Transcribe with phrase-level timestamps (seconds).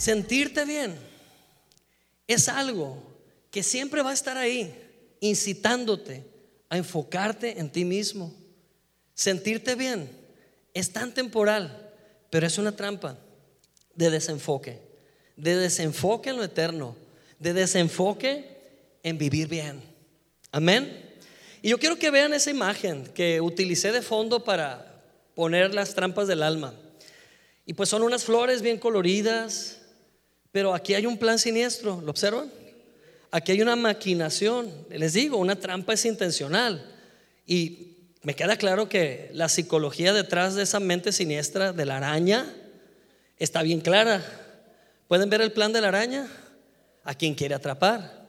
[0.00, 0.96] Sentirte bien
[2.26, 3.02] es algo
[3.50, 4.74] que siempre va a estar ahí,
[5.20, 6.24] incitándote
[6.70, 8.32] a enfocarte en ti mismo.
[9.12, 10.10] Sentirte bien
[10.72, 11.92] es tan temporal,
[12.30, 13.18] pero es una trampa
[13.94, 14.80] de desenfoque,
[15.36, 16.96] de desenfoque en lo eterno,
[17.38, 18.56] de desenfoque
[19.02, 19.82] en vivir bien.
[20.50, 21.10] Amén.
[21.60, 25.02] Y yo quiero que vean esa imagen que utilicé de fondo para
[25.34, 26.72] poner las trampas del alma.
[27.66, 29.79] Y pues son unas flores bien coloridas,
[30.52, 32.50] pero aquí hay un plan siniestro, ¿lo observan?
[33.30, 36.84] Aquí hay una maquinación, les digo, una trampa es intencional.
[37.46, 42.52] Y me queda claro que la psicología detrás de esa mente siniestra de la araña
[43.38, 44.22] está bien clara.
[45.06, 46.28] ¿Pueden ver el plan de la araña?
[47.04, 48.26] ¿A quien quiere atrapar?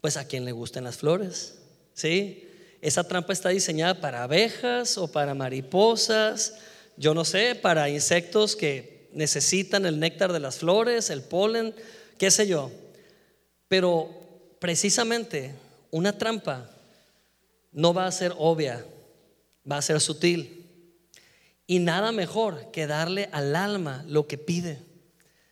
[0.00, 1.58] Pues a quien le gusten las flores.
[1.94, 2.46] ¿Sí?
[2.80, 6.58] Esa trampa está diseñada para abejas o para mariposas,
[6.96, 11.74] yo no sé, para insectos que necesitan el néctar de las flores, el polen,
[12.18, 12.70] qué sé yo.
[13.68, 14.10] Pero
[14.58, 15.54] precisamente
[15.90, 16.70] una trampa
[17.72, 18.84] no va a ser obvia,
[19.70, 20.66] va a ser sutil.
[21.66, 24.80] Y nada mejor que darle al alma lo que pide.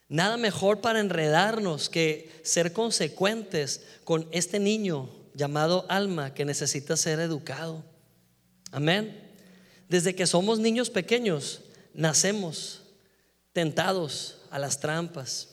[0.09, 7.21] Nada mejor para enredarnos que ser consecuentes con este niño llamado alma que necesita ser
[7.21, 7.85] educado.
[8.71, 9.23] Amén.
[9.89, 11.61] Desde que somos niños pequeños,
[11.93, 12.86] nacemos
[13.57, 15.49] tentados a las trampas,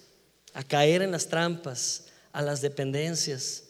[0.53, 3.63] a caer en las trampas, a las dependencias.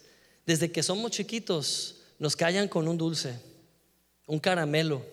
[0.44, 3.38] Desde que somos chiquitos nos callan con un dulce,
[4.26, 5.06] un caramelo,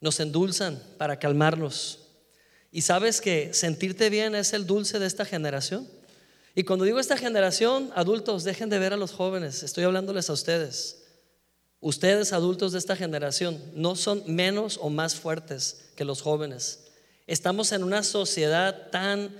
[0.00, 1.98] nos endulzan para calmarnos.
[2.72, 5.86] Y sabes que sentirte bien es el dulce de esta generación.
[6.54, 10.32] Y cuando digo esta generación, adultos, dejen de ver a los jóvenes, estoy hablándoles a
[10.32, 11.02] ustedes.
[11.80, 16.87] Ustedes, adultos de esta generación, no son menos o más fuertes que los jóvenes.
[17.28, 19.30] Estamos en una sociedad tan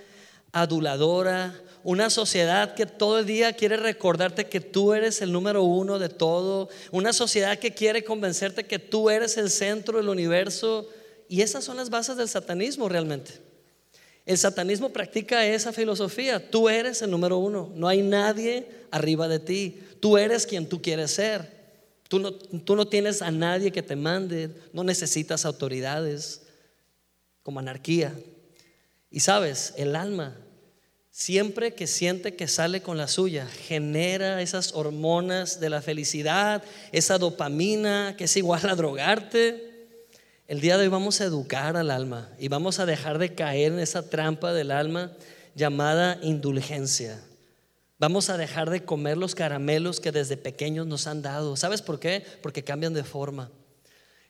[0.52, 5.98] aduladora, una sociedad que todo el día quiere recordarte que tú eres el número uno
[5.98, 10.86] de todo, una sociedad que quiere convencerte que tú eres el centro del universo.
[11.30, 13.32] Y esas son las bases del satanismo realmente.
[14.26, 16.50] El satanismo practica esa filosofía.
[16.50, 17.72] Tú eres el número uno.
[17.74, 19.80] No hay nadie arriba de ti.
[19.98, 21.50] Tú eres quien tú quieres ser.
[22.06, 24.50] Tú no, tú no tienes a nadie que te mande.
[24.74, 26.42] No necesitas autoridades
[27.48, 28.12] como anarquía.
[29.10, 30.36] Y sabes, el alma,
[31.10, 37.16] siempre que siente que sale con la suya, genera esas hormonas de la felicidad, esa
[37.16, 39.88] dopamina que es igual a drogarte.
[40.46, 43.72] El día de hoy vamos a educar al alma y vamos a dejar de caer
[43.72, 45.12] en esa trampa del alma
[45.54, 47.18] llamada indulgencia.
[47.98, 51.56] Vamos a dejar de comer los caramelos que desde pequeños nos han dado.
[51.56, 52.22] ¿Sabes por qué?
[52.42, 53.50] Porque cambian de forma.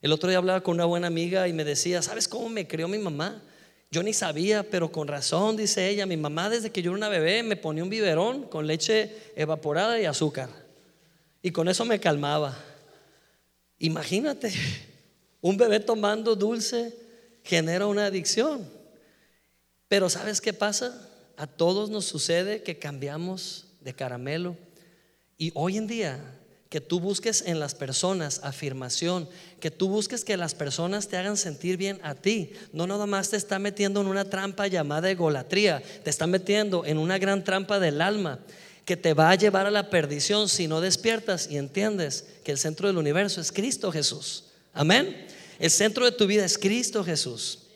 [0.01, 2.87] El otro día hablaba con una buena amiga y me decía, ¿sabes cómo me crió
[2.87, 3.43] mi mamá?
[3.91, 7.09] Yo ni sabía, pero con razón, dice ella, mi mamá desde que yo era una
[7.09, 10.51] bebé me ponía un biberón con leche evaporada y azúcar.
[11.43, 12.57] Y con eso me calmaba.
[13.79, 14.53] Imagínate,
[15.41, 16.95] un bebé tomando dulce
[17.43, 18.69] genera una adicción.
[19.89, 21.09] Pero ¿sabes qué pasa?
[21.37, 24.57] A todos nos sucede que cambiamos de caramelo.
[25.39, 26.38] Y hoy en día
[26.69, 29.29] que tú busques en las personas afirmación,
[29.61, 32.53] que tú busques que las personas te hagan sentir bien a ti.
[32.73, 36.99] No nada más te está metiendo en una trampa llamada egolatría, te está metiendo en
[36.99, 38.41] una gran trampa del alma
[38.85, 42.59] que te va a llevar a la perdición si no despiertas y entiendes que el
[42.59, 44.45] centro del universo es Cristo Jesús.
[44.73, 45.27] Amén.
[45.59, 47.68] El centro de tu vida es Cristo Jesús.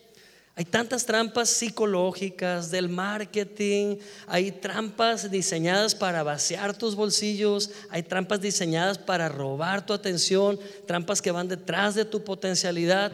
[0.55, 3.97] Hay tantas trampas psicológicas del marketing,
[4.27, 11.23] hay trampas diseñadas para vaciar tus bolsillos, hay trampas diseñadas para robar tu atención, trampas
[11.23, 13.11] que van detrás de tu potencialidad.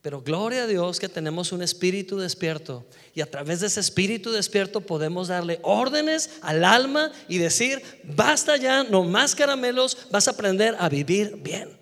[0.00, 4.30] Pero gloria a Dios que tenemos un espíritu despierto y a través de ese espíritu
[4.30, 10.30] despierto podemos darle órdenes al alma y decir, basta ya, no más caramelos, vas a
[10.30, 11.76] aprender a vivir bien.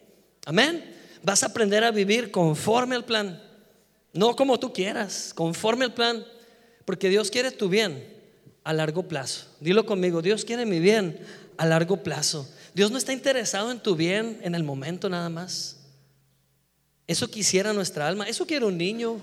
[0.46, 0.92] Amén.
[1.22, 3.43] Vas a aprender a vivir conforme al plan.
[4.14, 6.24] No como tú quieras, conforme al plan,
[6.84, 8.14] porque Dios quiere tu bien
[8.62, 9.46] a largo plazo.
[9.60, 11.18] Dilo conmigo, Dios quiere mi bien
[11.56, 12.48] a largo plazo.
[12.74, 15.78] Dios no está interesado en tu bien en el momento nada más.
[17.06, 19.20] Eso quisiera nuestra alma, eso quiere un niño.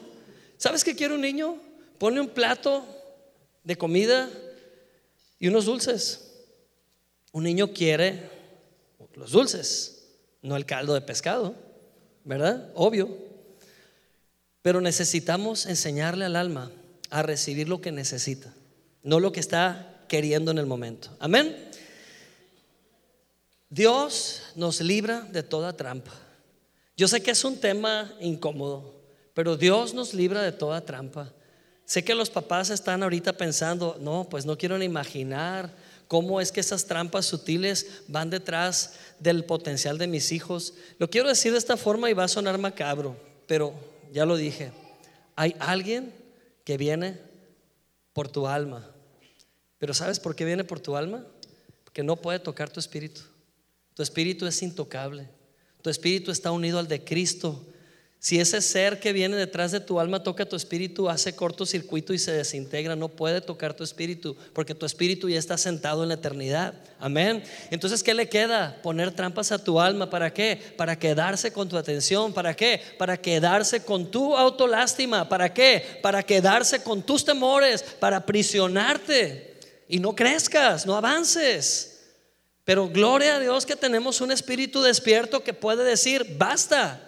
[0.57, 1.55] ¿Sabes qué quiere un niño?
[1.97, 2.85] Pone un plato
[3.63, 4.29] de comida
[5.39, 6.31] y unos dulces.
[7.31, 8.29] Un niño quiere
[9.15, 10.07] los dulces,
[10.41, 11.55] no el caldo de pescado,
[12.23, 12.71] ¿verdad?
[12.75, 13.30] Obvio.
[14.61, 16.71] Pero necesitamos enseñarle al alma
[17.09, 18.53] a recibir lo que necesita,
[19.03, 21.09] no lo que está queriendo en el momento.
[21.19, 21.69] Amén.
[23.69, 26.11] Dios nos libra de toda trampa.
[26.97, 28.93] Yo sé que es un tema incómodo,
[29.33, 31.31] pero Dios nos libra de toda trampa.
[31.85, 35.73] Sé que los papás están ahorita pensando, no, pues no quiero ni imaginar
[36.07, 40.73] cómo es que esas trampas sutiles van detrás del potencial de mis hijos.
[40.99, 43.15] Lo quiero decir de esta forma y va a sonar macabro,
[43.47, 43.73] pero
[44.11, 44.71] ya lo dije.
[45.35, 46.13] Hay alguien
[46.63, 47.19] que viene
[48.13, 48.91] por tu alma.
[49.77, 51.25] Pero ¿sabes por qué viene por tu alma?
[51.83, 53.21] Porque no puede tocar tu espíritu.
[53.95, 55.27] Tu espíritu es intocable.
[55.81, 57.65] Tu espíritu está unido al de Cristo.
[58.23, 62.19] Si ese ser que viene detrás de tu alma toca tu espíritu, hace cortocircuito y
[62.19, 66.13] se desintegra, no puede tocar tu espíritu, porque tu espíritu ya está sentado en la
[66.13, 66.75] eternidad.
[66.99, 67.43] Amén.
[67.71, 68.77] Entonces, ¿qué le queda?
[68.83, 70.11] Poner trampas a tu alma.
[70.11, 70.55] ¿Para qué?
[70.77, 72.31] Para quedarse con tu atención.
[72.31, 72.79] ¿Para qué?
[72.99, 75.27] Para quedarse con tu autolástima.
[75.27, 75.83] ¿Para qué?
[76.03, 79.57] Para quedarse con tus temores, para aprisionarte
[79.87, 82.03] y no crezcas, no avances.
[82.65, 87.07] Pero gloria a Dios que tenemos un espíritu despierto que puede decir, basta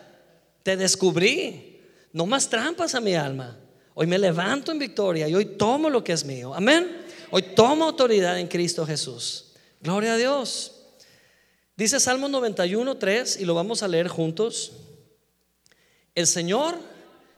[0.63, 1.81] te descubrí.
[2.11, 3.59] No más trampas a mi alma.
[3.95, 6.53] Hoy me levanto en victoria y hoy tomo lo que es mío.
[6.55, 7.03] Amén.
[7.29, 9.53] Hoy tomo autoridad en Cristo Jesús.
[9.81, 10.71] Gloria a Dios.
[11.75, 14.71] Dice Salmo 91, 3 y lo vamos a leer juntos.
[16.15, 16.75] El Señor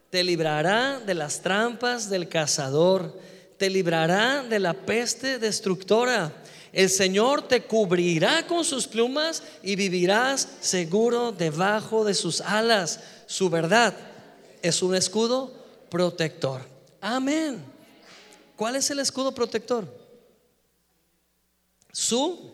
[0.09, 3.17] te librará de las trampas del cazador,
[3.57, 6.33] te librará de la peste destructora.
[6.73, 13.49] El Señor te cubrirá con sus plumas y vivirás seguro debajo de sus alas su
[13.49, 13.93] verdad
[14.61, 15.53] es un escudo
[15.89, 16.61] protector.
[17.01, 17.63] Amén.
[18.55, 19.87] ¿Cuál es el escudo protector?
[21.91, 22.53] Su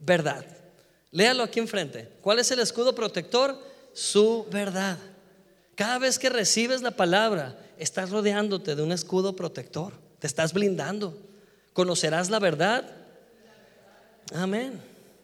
[0.00, 0.44] verdad.
[1.10, 2.08] Léalo aquí enfrente.
[2.20, 3.58] ¿Cuál es el escudo protector?
[3.92, 4.98] Su verdad.
[5.74, 9.92] Cada vez que recibes la palabra, estás rodeándote de un escudo protector.
[10.18, 11.16] Te estás blindando.
[11.72, 12.90] Conocerás la verdad.
[14.34, 14.80] Amén.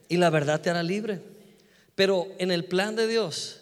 [0.07, 1.21] Y la verdad te hará libre.
[1.95, 3.61] Pero en el plan de Dios,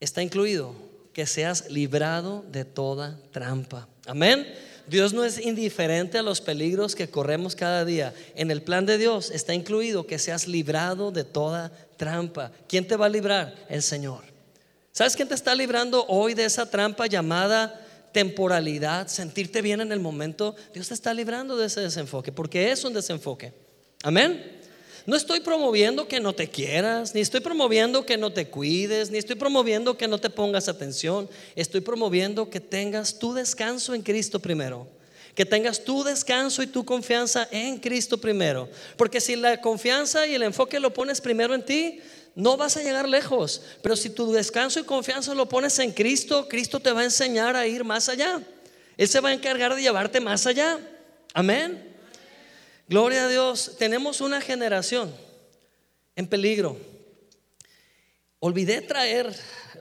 [0.00, 0.74] está incluido
[1.12, 3.88] que seas librado de toda trampa.
[4.06, 4.46] Amén.
[4.86, 8.14] Dios no es indiferente a los peligros que corremos cada día.
[8.34, 12.52] En el plan de Dios está incluido que seas librado de toda trampa.
[12.68, 13.54] ¿Quién te va a librar?
[13.68, 14.22] El Señor.
[14.92, 20.00] ¿Sabes quién te está librando hoy de esa trampa llamada temporalidad, sentirte bien en el
[20.00, 20.56] momento?
[20.72, 23.52] Dios te está librando de ese desenfoque, porque es un desenfoque.
[24.02, 24.57] Amén.
[25.08, 29.16] No estoy promoviendo que no te quieras, ni estoy promoviendo que no te cuides, ni
[29.16, 31.30] estoy promoviendo que no te pongas atención.
[31.56, 34.86] Estoy promoviendo que tengas tu descanso en Cristo primero.
[35.34, 38.68] Que tengas tu descanso y tu confianza en Cristo primero.
[38.98, 42.00] Porque si la confianza y el enfoque lo pones primero en ti,
[42.34, 43.62] no vas a llegar lejos.
[43.80, 47.56] Pero si tu descanso y confianza lo pones en Cristo, Cristo te va a enseñar
[47.56, 48.42] a ir más allá.
[48.98, 50.78] Él se va a encargar de llevarte más allá.
[51.32, 51.96] Amén.
[52.88, 55.14] Gloria a Dios, tenemos una generación
[56.16, 56.78] en peligro.
[58.38, 59.30] Olvidé traer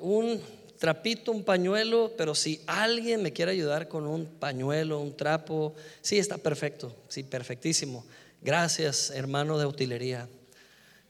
[0.02, 0.42] un
[0.78, 6.18] trapito, un pañuelo, pero si alguien me quiere ayudar con un pañuelo, un trapo, sí,
[6.18, 8.06] está perfecto, sí, perfectísimo.
[8.42, 10.28] Gracias, hermano de utilería.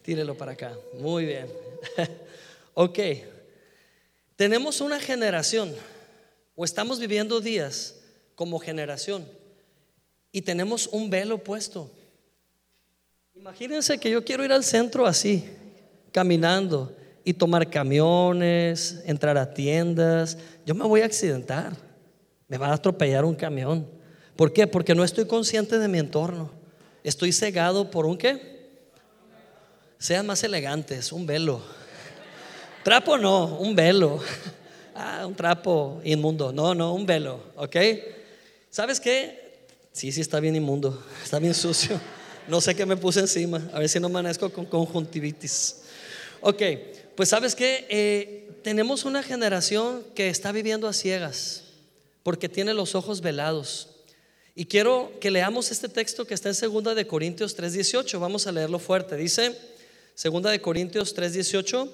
[0.03, 0.77] Tírelo para acá.
[0.99, 1.47] Muy bien.
[2.75, 2.99] ok.
[4.35, 5.73] Tenemos una generación,
[6.55, 7.95] o estamos viviendo días
[8.35, 9.25] como generación
[10.31, 11.91] y tenemos un velo puesto.
[13.35, 15.45] Imagínense que yo quiero ir al centro así,
[16.11, 20.37] caminando y tomar camiones, entrar a tiendas.
[20.65, 21.73] Yo me voy a accidentar,
[22.47, 23.87] me va a atropellar un camión.
[24.35, 24.67] ¿Por qué?
[24.67, 26.51] Porque no estoy consciente de mi entorno.
[27.03, 28.57] Estoy cegado por un qué?
[29.97, 31.61] Sean más elegantes, un velo.
[32.83, 34.19] Trapo no, un velo.
[34.99, 36.51] Ah, un trapo inmundo.
[36.51, 37.75] No, no, un velo, ¿ok?
[38.71, 39.46] ¿Sabes qué?
[39.97, 41.99] Sí, sí, está bien inmundo, está bien sucio.
[42.47, 45.77] No sé qué me puse encima, a ver si no amanezco con conjuntivitis.
[46.39, 46.61] Ok,
[47.15, 51.63] pues sabes que eh, tenemos una generación que está viviendo a ciegas
[52.21, 53.87] porque tiene los ojos velados.
[54.53, 58.19] Y quiero que leamos este texto que está en 2 de Corintios 3:18.
[58.19, 59.15] Vamos a leerlo fuerte.
[59.15, 59.57] Dice
[60.23, 61.89] 2 de Corintios 3:18.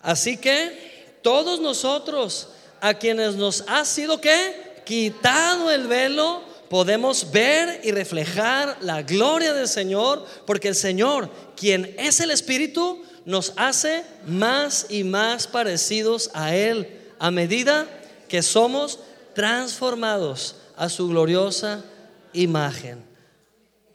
[0.00, 2.48] Así que todos nosotros
[2.80, 9.52] a quienes nos ha sido que quitado el velo podemos ver y reflejar la gloria
[9.52, 16.30] del Señor, porque el Señor, quien es el Espíritu, nos hace más y más parecidos
[16.34, 17.86] a Él a medida
[18.28, 19.00] que somos
[19.34, 21.84] transformados a su gloriosa
[22.32, 23.04] imagen.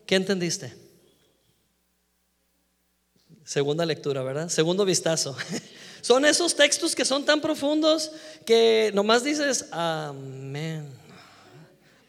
[0.06, 0.74] ¿Qué entendiste?
[3.46, 4.50] Segunda lectura, ¿verdad?
[4.50, 5.36] Segundo vistazo.
[6.02, 8.12] Son esos textos que son tan profundos
[8.44, 11.01] que nomás dices, amén.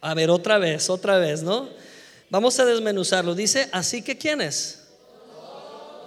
[0.02, 1.70] A ver, otra vez, otra vez, ¿no?
[2.28, 3.34] Vamos a desmenuzarlo.
[3.34, 4.80] Dice, así que ¿quiénes?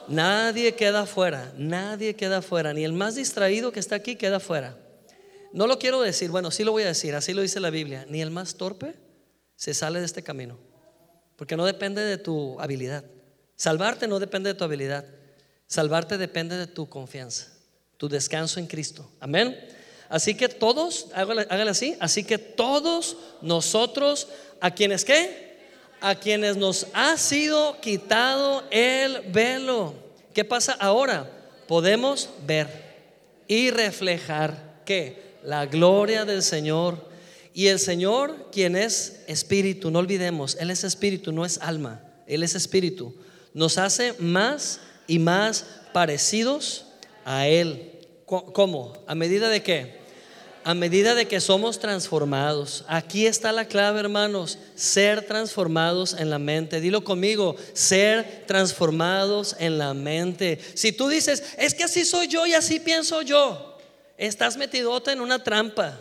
[0.08, 4.78] Nadie queda fuera, nadie queda fuera, ni el más distraído que está aquí queda fuera.
[5.54, 8.06] No lo quiero decir, bueno, sí lo voy a decir, así lo dice la Biblia.
[8.10, 8.96] Ni el más torpe
[9.56, 10.60] se sale de este camino.
[11.38, 13.06] Porque no depende de tu habilidad.
[13.56, 15.06] Salvarte no depende de tu habilidad.
[15.68, 17.48] Salvarte depende de tu confianza,
[17.96, 19.10] tu descanso en Cristo.
[19.22, 19.58] Amén.
[20.10, 24.28] Así que todos, hágale, así, así que todos nosotros,
[24.62, 25.58] a quienes qué?
[26.02, 29.96] A quienes nos ha sido quitado el velo.
[30.34, 31.30] ¿Qué pasa ahora?
[31.68, 32.68] Podemos ver
[33.48, 35.36] y reflejar qué?
[35.44, 37.16] La gloria del Señor.
[37.54, 42.44] Y el Señor, quien es espíritu, no olvidemos, Él es espíritu, no es alma, Él
[42.44, 43.16] es espíritu,
[43.54, 46.86] nos hace más y más parecidos
[47.24, 47.94] a Él.
[48.26, 48.94] ¿Cómo?
[49.06, 50.04] ¿A medida de qué?
[50.64, 52.84] A medida de que somos transformados.
[52.88, 54.58] Aquí está la clave, hermanos.
[54.74, 56.82] Ser transformados en la mente.
[56.82, 60.60] Dilo conmigo, ser transformados en la mente.
[60.74, 63.78] Si tú dices, es que así soy yo y así pienso yo,
[64.18, 66.00] estás metidota en una trampa.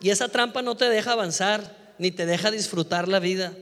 [0.00, 3.54] Y esa trampa no te deja avanzar, ni te deja disfrutar la vida.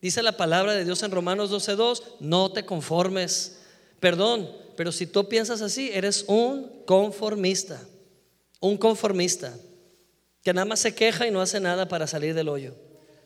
[0.00, 3.60] Dice la palabra de Dios en Romanos 12:2, no te conformes
[4.02, 7.80] Perdón, pero si tú piensas así, eres un conformista.
[8.60, 9.54] Un conformista
[10.42, 12.74] que nada más se queja y no hace nada para salir del hoyo.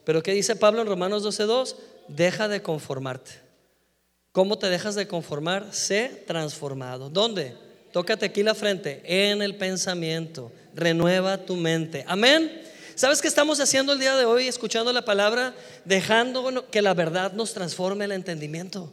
[0.05, 1.76] Pero ¿qué dice Pablo en Romanos 12:2?
[2.09, 3.33] Deja de conformarte.
[4.33, 5.73] ¿Cómo te dejas de conformar?
[5.73, 7.09] Sé transformado.
[7.09, 7.57] ¿Dónde?
[7.93, 10.53] Tócate aquí la frente, en el pensamiento.
[10.75, 12.05] Renueva tu mente.
[12.07, 12.62] Amén.
[12.95, 15.55] ¿Sabes qué estamos haciendo el día de hoy escuchando la palabra?
[15.85, 18.93] Dejando que la verdad nos transforme el entendimiento.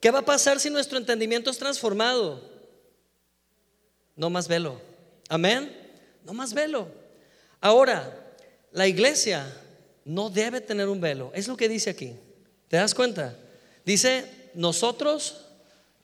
[0.00, 2.42] ¿Qué va a pasar si nuestro entendimiento es transformado?
[4.16, 4.80] No más velo.
[5.28, 5.74] Amén.
[6.24, 6.88] No más velo.
[7.60, 8.34] Ahora,
[8.72, 9.46] la iglesia
[10.04, 11.30] no debe tener un velo.
[11.34, 12.14] Es lo que dice aquí.
[12.68, 13.36] ¿Te das cuenta?
[13.84, 15.46] Dice, nosotros,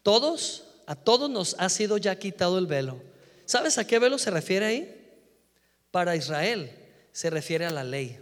[0.03, 3.01] todos, a todos nos ha sido ya quitado el velo.
[3.45, 4.97] ¿Sabes a qué velo se refiere ahí?
[5.91, 6.71] Para Israel
[7.13, 8.19] se refiere a la ley.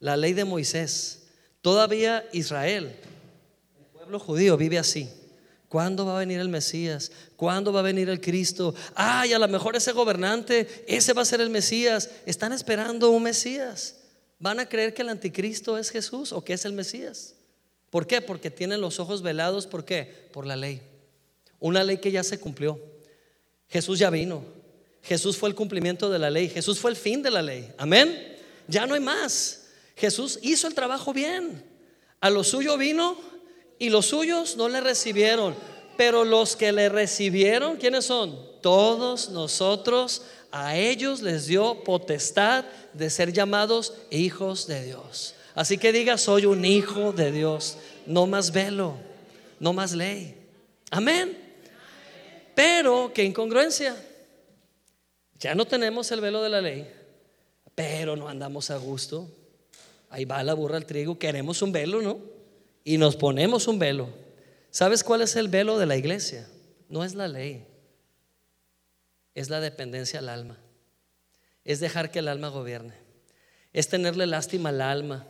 [0.00, 1.28] La ley de Moisés.
[1.62, 2.96] Todavía Israel
[4.06, 5.08] pueblo judío vive así.
[5.68, 7.10] ¿Cuándo va a venir el Mesías?
[7.34, 8.72] ¿Cuándo va a venir el Cristo?
[8.94, 12.08] Ay, a lo mejor ese gobernante, ese va a ser el Mesías.
[12.24, 13.96] Están esperando un Mesías.
[14.38, 17.34] ¿Van a creer que el anticristo es Jesús o que es el Mesías?
[17.90, 18.20] ¿Por qué?
[18.20, 19.66] Porque tienen los ojos velados.
[19.66, 20.28] ¿Por qué?
[20.32, 20.82] Por la ley.
[21.58, 22.80] Una ley que ya se cumplió.
[23.68, 24.44] Jesús ya vino.
[25.02, 26.48] Jesús fue el cumplimiento de la ley.
[26.48, 27.72] Jesús fue el fin de la ley.
[27.76, 28.36] Amén.
[28.68, 29.64] Ya no hay más.
[29.96, 31.64] Jesús hizo el trabajo bien.
[32.20, 33.35] A lo suyo vino
[33.78, 35.54] y los suyos no le recibieron.
[35.96, 38.38] Pero los que le recibieron, ¿quiénes son?
[38.60, 45.34] Todos nosotros, a ellos les dio potestad de ser llamados hijos de Dios.
[45.54, 47.78] Así que diga, soy un hijo de Dios.
[48.06, 48.94] No más velo,
[49.58, 50.34] no más ley.
[50.90, 51.36] Amén.
[52.54, 53.96] Pero, qué incongruencia.
[55.38, 56.90] Ya no tenemos el velo de la ley,
[57.74, 59.28] pero no andamos a gusto.
[60.08, 62.35] Ahí va la burra al trigo, queremos un velo, ¿no?
[62.86, 64.08] Y nos ponemos un velo.
[64.70, 66.48] ¿Sabes cuál es el velo de la iglesia?
[66.88, 67.66] No es la ley,
[69.34, 70.56] es la dependencia al alma.
[71.64, 72.94] Es dejar que el alma gobierne.
[73.72, 75.26] Es tenerle lástima al alma.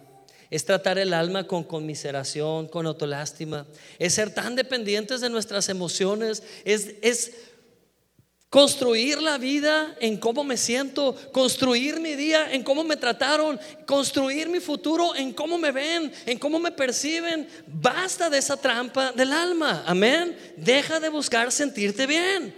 [0.50, 3.66] Es tratar el alma con conmiseración, con autolástima.
[3.98, 6.42] Es ser tan dependientes de nuestras emociones.
[6.66, 7.45] Es, es
[8.48, 14.48] Construir la vida en cómo me siento, construir mi día en cómo me trataron, construir
[14.48, 17.48] mi futuro en cómo me ven, en cómo me perciben.
[17.66, 19.82] Basta de esa trampa del alma.
[19.84, 20.38] Amén.
[20.56, 22.54] Deja de buscar sentirte bien.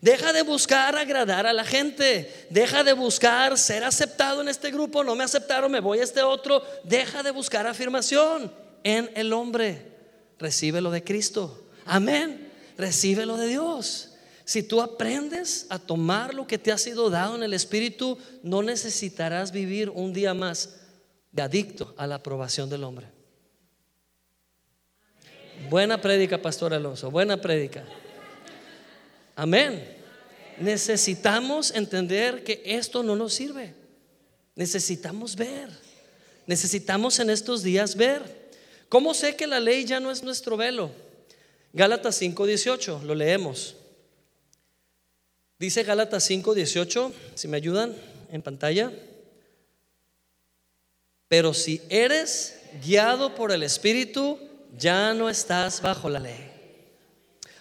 [0.00, 2.46] Deja de buscar agradar a la gente.
[2.48, 5.02] Deja de buscar ser aceptado en este grupo.
[5.02, 6.62] No me aceptaron, me voy a este otro.
[6.84, 8.52] Deja de buscar afirmación
[8.84, 9.92] en el hombre.
[10.38, 11.66] Recibe lo de Cristo.
[11.84, 12.48] Amén.
[12.78, 14.11] Recibe lo de Dios.
[14.52, 18.62] Si tú aprendes a tomar lo que te ha sido dado en el Espíritu, no
[18.62, 20.76] necesitarás vivir un día más
[21.30, 23.06] de adicto a la aprobación del hombre.
[25.70, 27.82] Buena prédica, Pastor Alonso, buena prédica.
[29.36, 29.96] Amén.
[30.58, 33.72] Necesitamos entender que esto no nos sirve.
[34.54, 35.70] Necesitamos ver.
[36.46, 38.50] Necesitamos en estos días ver.
[38.90, 40.90] ¿Cómo sé que la ley ya no es nuestro velo?
[41.72, 43.76] Gálatas 5:18, lo leemos.
[45.62, 47.94] Dice Gálatas 5:18, si me ayudan
[48.32, 48.90] en pantalla.
[51.28, 54.40] Pero si eres guiado por el Espíritu,
[54.76, 56.50] ya no estás bajo la ley.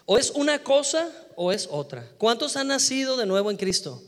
[0.07, 2.09] O es una cosa o es otra.
[2.17, 4.01] ¿Cuántos han nacido de nuevo en Cristo?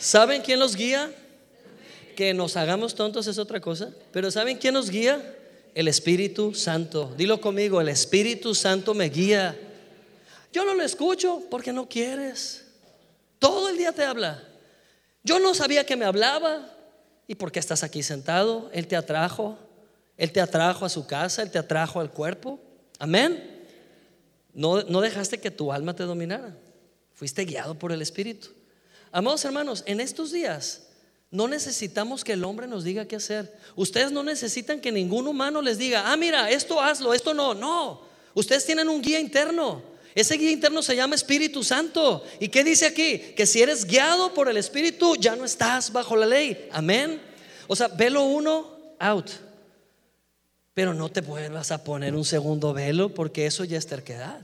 [0.00, 1.08] ¿Saben quién los guía?
[2.16, 3.94] Que nos hagamos tontos es otra cosa.
[4.10, 5.36] Pero ¿saben quién nos guía?
[5.76, 7.14] El Espíritu Santo.
[7.16, 9.56] Dilo conmigo, el Espíritu Santo me guía.
[10.52, 12.61] Yo no lo escucho porque no quieres.
[13.42, 14.40] Todo el día te habla.
[15.24, 16.64] Yo no sabía que me hablaba.
[17.26, 18.70] ¿Y por qué estás aquí sentado?
[18.72, 19.58] Él te atrajo.
[20.16, 21.42] Él te atrajo a su casa.
[21.42, 22.60] Él te atrajo al cuerpo.
[23.00, 23.66] Amén.
[24.54, 26.56] No, no dejaste que tu alma te dominara.
[27.14, 28.50] Fuiste guiado por el Espíritu.
[29.10, 30.82] Amados hermanos, en estos días
[31.32, 33.58] no necesitamos que el hombre nos diga qué hacer.
[33.74, 37.54] Ustedes no necesitan que ningún humano les diga, ah, mira, esto hazlo, esto no.
[37.54, 38.02] No.
[38.34, 39.91] Ustedes tienen un guía interno.
[40.14, 42.24] Ese guía interno se llama Espíritu Santo.
[42.38, 43.18] ¿Y qué dice aquí?
[43.34, 46.68] Que si eres guiado por el Espíritu, ya no estás bajo la ley.
[46.70, 47.20] Amén.
[47.66, 49.30] O sea, velo uno, out.
[50.74, 54.40] Pero no te vuelvas a poner un segundo velo porque eso ya es terquedad.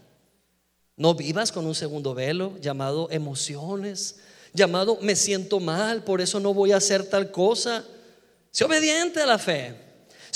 [0.96, 4.16] No vivas con un segundo velo llamado emociones,
[4.52, 7.84] llamado me siento mal, por eso no voy a hacer tal cosa.
[8.50, 9.87] Sé obediente a la fe.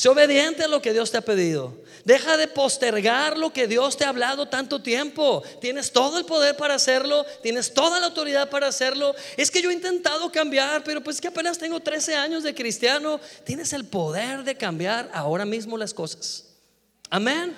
[0.02, 1.78] Sé obediente a lo que Dios te ha pedido.
[2.04, 5.44] Deja de postergar lo que Dios te ha hablado tanto tiempo.
[5.60, 9.14] Tienes todo el poder para hacerlo, tienes toda la autoridad para hacerlo.
[9.36, 13.20] Es que yo he intentado cambiar, pero pues que apenas tengo 13 años de cristiano.
[13.44, 16.46] Tienes el poder de cambiar ahora mismo las cosas.
[17.08, 17.54] Amén.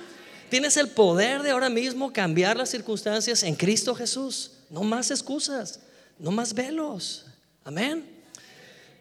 [0.51, 4.51] Tienes el poder de ahora mismo cambiar las circunstancias en Cristo Jesús.
[4.69, 5.81] No más excusas,
[6.19, 7.25] no más velos.
[7.65, 8.07] Amén.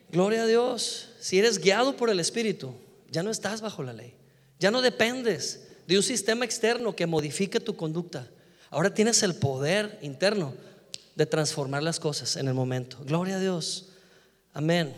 [0.10, 1.10] Gloria a Dios.
[1.20, 2.74] Si eres guiado por el Espíritu,
[3.14, 4.16] ya no estás bajo la ley.
[4.60, 8.28] Ya no dependes de un sistema externo que modifique tu conducta.
[8.72, 10.56] Ahora tienes el poder interno
[11.16, 12.98] de transformar las cosas en el momento.
[13.06, 13.90] Gloria a Dios.
[14.52, 14.94] Amén.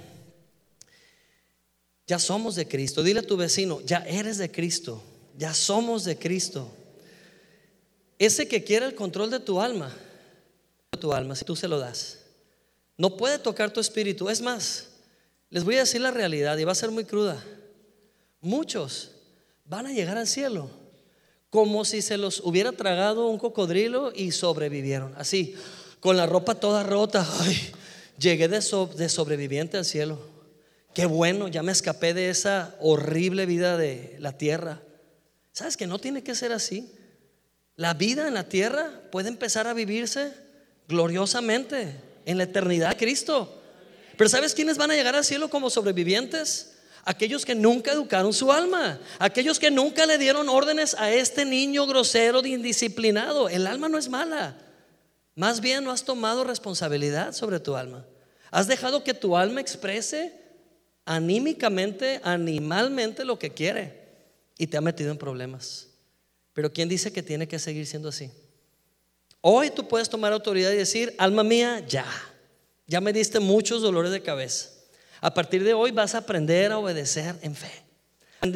[2.07, 3.03] Ya somos de Cristo.
[3.03, 5.03] Dile a tu vecino, ya eres de Cristo.
[5.37, 6.71] Ya somos de Cristo.
[8.17, 9.93] Ese que quiere el control de tu alma,
[10.97, 12.19] tu alma, si tú se lo das,
[12.97, 14.29] no puede tocar tu espíritu.
[14.29, 14.87] Es más,
[15.49, 17.43] les voy a decir la realidad y va a ser muy cruda.
[18.45, 19.09] Muchos
[19.65, 20.69] van a llegar al cielo
[21.49, 25.15] como si se los hubiera tragado un cocodrilo y sobrevivieron.
[25.17, 25.55] Así,
[25.99, 27.27] con la ropa toda rota.
[27.39, 27.57] Ay,
[28.19, 30.19] llegué de, sobreviviente al cielo.
[30.93, 34.79] Qué bueno, ya me escapé de esa horrible vida de la tierra.
[35.51, 36.93] ¿Sabes que no tiene que ser así?
[37.75, 40.33] La vida en la tierra puede empezar a vivirse
[40.87, 43.59] gloriosamente en la eternidad Cristo.
[44.15, 46.74] Pero ¿sabes quiénes van a llegar al cielo como sobrevivientes?
[47.05, 51.85] Aquellos que nunca educaron su alma, aquellos que nunca le dieron órdenes a este niño
[51.85, 53.47] grosero de indisciplinado.
[53.47, 54.57] El alma no es mala,
[55.35, 58.05] más bien no has tomado responsabilidad sobre tu alma.
[58.51, 60.33] Has dejado que tu alma exprese
[61.05, 64.05] anímicamente, animalmente lo que quiere
[64.57, 65.87] y te ha metido en problemas.
[66.53, 68.31] Pero ¿quién dice que tiene que seguir siendo así?
[69.41, 72.05] Hoy tú puedes tomar autoridad y decir, alma mía, ya,
[72.87, 74.69] ya me diste muchos dolores de cabeza.
[75.25, 77.71] A partir de hoy vas a aprender a obedecer en fe.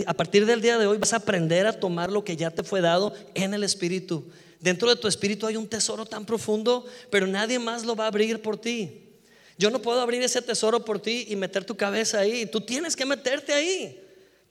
[0.05, 2.61] A partir del día de hoy vas a aprender a tomar lo que ya te
[2.61, 4.29] fue dado en el Espíritu.
[4.59, 8.09] Dentro de tu Espíritu hay un tesoro tan profundo, pero nadie más lo va a
[8.09, 9.15] abrir por ti.
[9.57, 12.45] Yo no puedo abrir ese tesoro por ti y meter tu cabeza ahí.
[12.45, 13.99] Tú tienes que meterte ahí.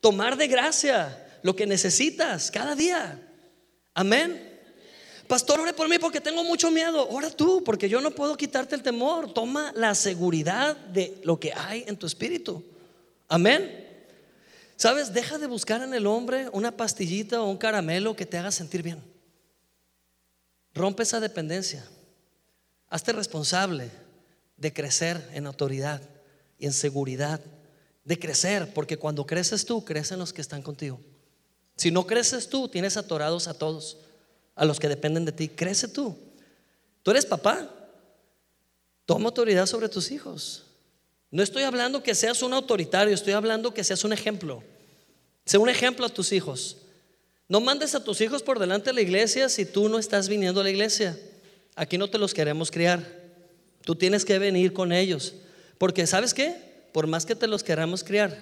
[0.01, 3.23] Tomar de gracia lo que necesitas cada día.
[3.95, 4.48] Amén.
[5.29, 7.07] Pastor, ore por mí porque tengo mucho miedo.
[7.11, 9.35] Ora tú, porque yo no puedo quitarte el temor.
[9.35, 12.65] Toma la seguridad de lo que hay en tu espíritu.
[13.29, 13.87] Amén.
[14.77, 15.13] ¿Sabes?
[15.13, 18.83] Deja de buscar en el hombre una pastillita o un caramelo que te haga sentir
[18.83, 19.03] bien.
[20.73, 21.85] Rompe esa dependencia.
[22.89, 23.91] Hazte responsable
[24.57, 26.01] de crecer en autoridad
[26.59, 27.39] y en seguridad.
[28.03, 30.99] De crecer, porque cuando creces tú, crecen los que están contigo.
[31.77, 33.99] Si no creces tú, tienes atorados a todos
[34.59, 35.49] a los que dependen de ti.
[35.49, 36.17] Crece tú.
[37.03, 37.75] Tú eres papá.
[39.07, 40.65] Toma autoridad sobre tus hijos.
[41.31, 44.63] No estoy hablando que seas un autoritario, estoy hablando que seas un ejemplo.
[45.47, 46.79] Sé un ejemplo a tus hijos.
[47.49, 50.61] No mandes a tus hijos por delante de la iglesia si tú no estás viniendo
[50.61, 51.19] a la iglesia.
[51.77, 53.03] Aquí no te los queremos criar.
[53.83, 55.35] Tú tienes que venir con ellos.
[55.79, 56.55] Porque ¿sabes qué?
[56.93, 58.37] Por más que te los queramos criar,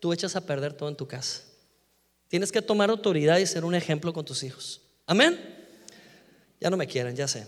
[0.00, 1.42] tú echas a perder todo en tu casa.
[2.28, 4.82] Tienes que tomar autoridad y ser un ejemplo con tus hijos.
[5.12, 5.38] Amén.
[6.58, 7.46] Ya no me quieren, ya sé.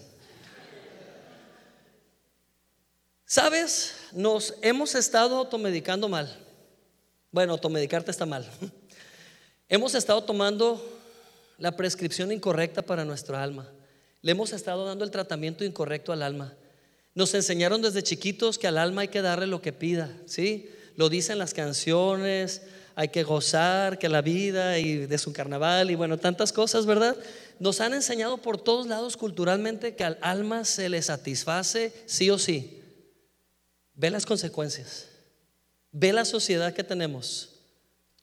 [3.24, 3.94] ¿Sabes?
[4.12, 6.30] Nos hemos estado automedicando mal.
[7.30, 8.46] Bueno, automedicarte está mal.
[9.70, 10.78] Hemos estado tomando
[11.56, 13.66] la prescripción incorrecta para nuestro alma.
[14.20, 16.52] Le hemos estado dando el tratamiento incorrecto al alma.
[17.14, 20.70] Nos enseñaron desde chiquitos que al alma hay que darle lo que pida, ¿sí?
[20.96, 22.60] Lo dicen las canciones,
[22.94, 27.16] hay que gozar, que la vida y de su carnaval y bueno, tantas cosas, ¿verdad?
[27.58, 32.38] Nos han enseñado por todos lados culturalmente que al alma se le satisface sí o
[32.38, 32.82] sí.
[33.94, 35.08] Ve las consecuencias.
[35.92, 37.50] Ve la sociedad que tenemos.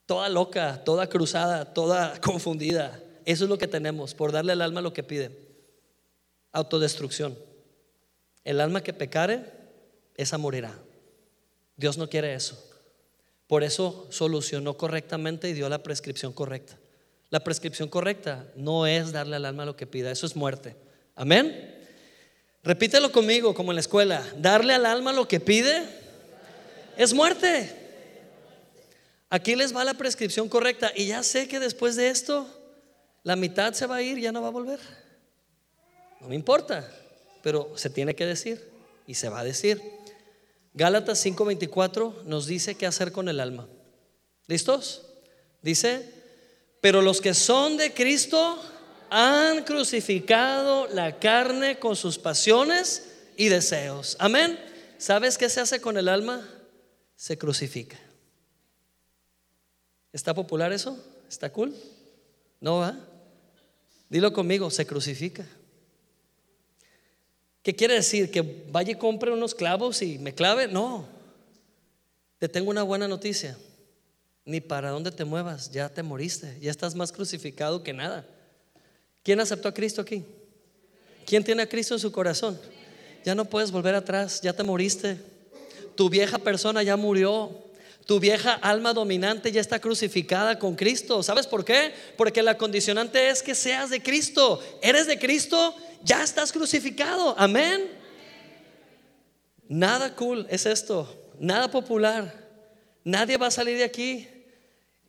[0.05, 3.01] Toda loca, toda cruzada, toda confundida.
[3.25, 5.31] Eso es lo que tenemos por darle al alma lo que pide.
[6.51, 7.37] Autodestrucción.
[8.43, 9.45] El alma que pecare,
[10.15, 10.77] esa morirá.
[11.77, 12.61] Dios no quiere eso.
[13.47, 16.77] Por eso solucionó correctamente y dio la prescripción correcta.
[17.31, 20.75] La prescripción correcta no es darle al alma lo que pida, eso es muerte.
[21.15, 21.75] Amén.
[22.61, 24.21] Repítelo conmigo, como en la escuela.
[24.37, 25.81] Darle al alma lo que pide
[26.97, 27.73] es muerte.
[29.29, 30.91] Aquí les va la prescripción correcta.
[30.93, 32.45] Y ya sé que después de esto,
[33.23, 34.79] la mitad se va a ir, ya no va a volver.
[36.19, 36.85] No me importa,
[37.41, 38.69] pero se tiene que decir
[39.07, 39.81] y se va a decir.
[40.73, 43.69] Gálatas 5:24 nos dice qué hacer con el alma.
[44.47, 45.07] ¿Listos?
[45.61, 46.20] Dice,
[46.81, 48.59] pero los que son de Cristo
[49.09, 54.17] han crucificado la carne con sus pasiones y deseos.
[54.19, 54.59] Amén.
[54.97, 56.47] ¿Sabes qué se hace con el alma?
[57.15, 57.99] Se crucifica.
[60.11, 60.97] ¿Está popular eso?
[61.29, 61.75] ¿Está cool?
[62.59, 62.97] ¿No va?
[64.09, 65.45] Dilo conmigo, se crucifica.
[67.63, 68.31] ¿Qué quiere decir?
[68.31, 70.67] ¿Que vaya y compre unos clavos y me clave?
[70.67, 71.05] No.
[72.39, 73.57] Te tengo una buena noticia.
[74.45, 78.25] Ni para dónde te muevas, ya te moriste, ya estás más crucificado que nada.
[79.23, 80.25] ¿Quién aceptó a Cristo aquí?
[81.25, 82.59] ¿Quién tiene a Cristo en su corazón?
[83.23, 85.17] Ya no puedes volver atrás, ya te moriste.
[85.95, 87.69] Tu vieja persona ya murió.
[88.07, 91.21] Tu vieja alma dominante ya está crucificada con Cristo.
[91.21, 91.93] ¿Sabes por qué?
[92.17, 94.59] Porque la condicionante es que seas de Cristo.
[94.81, 97.35] Eres de Cristo, ya estás crucificado.
[97.37, 97.91] Amén.
[99.67, 101.31] Nada cool es esto.
[101.39, 102.41] Nada popular.
[103.03, 104.27] Nadie va a salir de aquí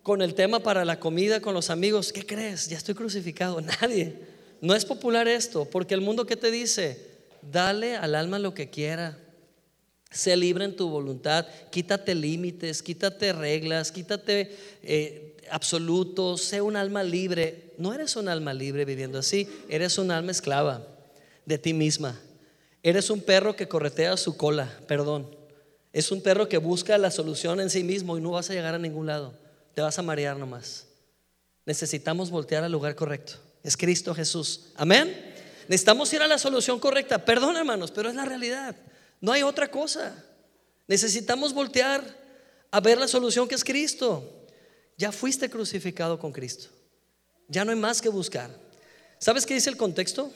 [0.03, 2.69] con el tema para la comida con los amigos, ¿qué crees?
[2.69, 3.61] Ya estoy crucificado.
[3.81, 4.17] Nadie.
[4.61, 6.99] No es popular esto, porque el mundo que te dice,
[7.41, 9.19] dale al alma lo que quiera.
[10.11, 17.03] Sé libre en tu voluntad, quítate límites, quítate reglas, quítate eh, absolutos, sé un alma
[17.03, 17.73] libre.
[17.79, 20.87] No eres un alma libre viviendo así, eres un alma esclava
[21.47, 22.21] de ti misma.
[22.83, 25.35] Eres un perro que corretea su cola, perdón.
[25.93, 28.75] Es un perro que busca la solución en sí mismo y no vas a llegar
[28.75, 29.33] a ningún lado
[29.75, 30.87] te vas a marear nomás.
[31.65, 33.35] Necesitamos voltear al lugar correcto.
[33.63, 34.73] Es Cristo Jesús.
[34.75, 35.33] Amén.
[35.69, 37.25] Necesitamos ir a la solución correcta.
[37.25, 38.77] Perdón, hermanos, pero es la realidad.
[39.21, 40.15] No hay otra cosa.
[40.89, 42.05] Necesitamos voltear
[42.71, 44.47] a ver la solución que es Cristo.
[44.99, 46.69] Ya fuiste crucificado con Cristo.
[47.49, 48.51] Ya no hay más que buscar.
[49.19, 50.33] ¿Sabes qué dice el contexto?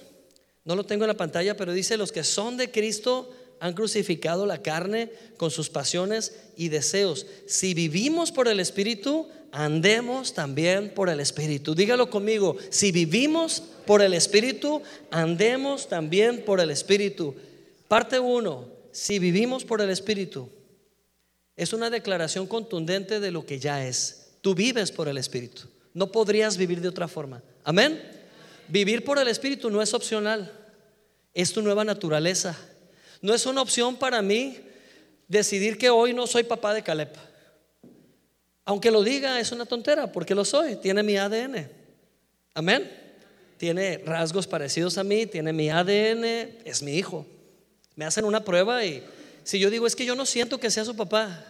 [0.65, 4.47] No lo tengo en la pantalla, pero dice los que son de Cristo han crucificado
[4.47, 7.27] la carne con sus pasiones y deseos.
[7.47, 11.75] Si vivimos por el Espíritu, andemos también por el Espíritu.
[11.75, 17.35] Dígalo conmigo, si vivimos por el Espíritu, andemos también por el Espíritu.
[17.89, 20.51] Parte 1, si vivimos por el Espíritu,
[21.57, 24.33] es una declaración contundente de lo que ya es.
[24.43, 25.63] Tú vives por el Espíritu.
[25.95, 27.43] No podrías vivir de otra forma.
[27.65, 28.03] Amén.
[28.69, 30.53] Vivir por el Espíritu no es opcional.
[31.33, 32.57] Es tu nueva naturaleza
[33.21, 34.59] no es una opción para mí
[35.29, 37.11] decidir que hoy no soy papá de Caleb.
[38.65, 41.69] Aunque lo diga, es una tontera, porque lo soy, tiene mi ADN.
[42.55, 42.91] Amén.
[43.59, 46.25] Tiene rasgos parecidos a mí, tiene mi ADN,
[46.65, 47.27] es mi hijo.
[47.95, 49.03] Me hacen una prueba y
[49.45, 51.45] si yo digo es que yo no siento que sea su papá,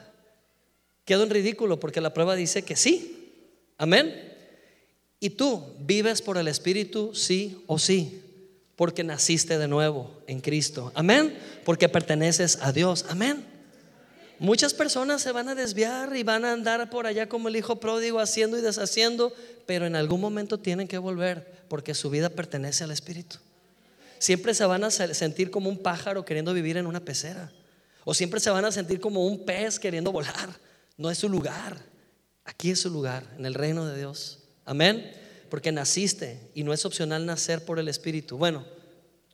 [1.04, 3.32] quedo en ridículo porque la prueba dice que sí.
[3.78, 4.34] Amén.
[5.18, 8.22] Y tú vives por el Espíritu, sí o sí
[8.76, 10.92] porque naciste de nuevo en Cristo.
[10.94, 11.36] Amén.
[11.64, 13.06] Porque perteneces a Dios.
[13.08, 13.44] Amén.
[14.38, 17.80] Muchas personas se van a desviar y van a andar por allá como el hijo
[17.80, 19.32] pródigo haciendo y deshaciendo,
[19.64, 23.38] pero en algún momento tienen que volver porque su vida pertenece al Espíritu.
[24.18, 27.50] Siempre se van a sentir como un pájaro queriendo vivir en una pecera.
[28.04, 30.50] O siempre se van a sentir como un pez queriendo volar.
[30.98, 31.78] No es su lugar.
[32.44, 34.38] Aquí es su lugar, en el reino de Dios.
[34.66, 38.36] Amén porque naciste y no es opcional nacer por el Espíritu.
[38.36, 38.64] Bueno,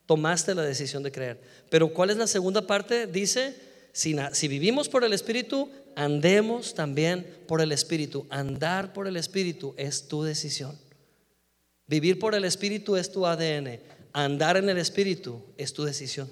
[0.06, 1.40] tomaste la decisión de creer.
[1.70, 3.06] Pero ¿cuál es la segunda parte?
[3.06, 3.54] Dice,
[3.92, 8.26] si, vivimos por el Espíritu, andemos también por el Espíritu.
[8.30, 10.78] Andar por el Espíritu es tu decisión.
[11.86, 13.80] Vivir por el Espíritu es tu ADN.
[14.12, 16.30] Andar en el Espíritu es tu decisión.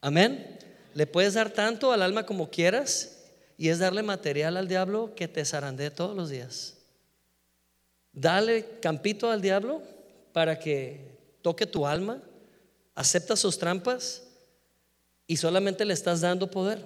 [0.00, 0.58] Amén.
[0.94, 3.18] Le puedes dar tanto al alma como quieras
[3.56, 6.81] y es darle material al diablo que te zarandee todos los días.
[8.12, 9.82] Dale campito al diablo
[10.32, 12.22] para que toque tu alma,
[12.94, 14.22] acepta sus trampas
[15.26, 16.84] y solamente le estás dando poder.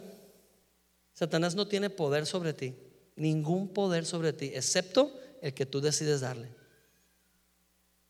[1.12, 2.74] Satanás no tiene poder sobre ti,
[3.16, 5.12] ningún poder sobre ti, excepto
[5.42, 6.48] el que tú decides darle.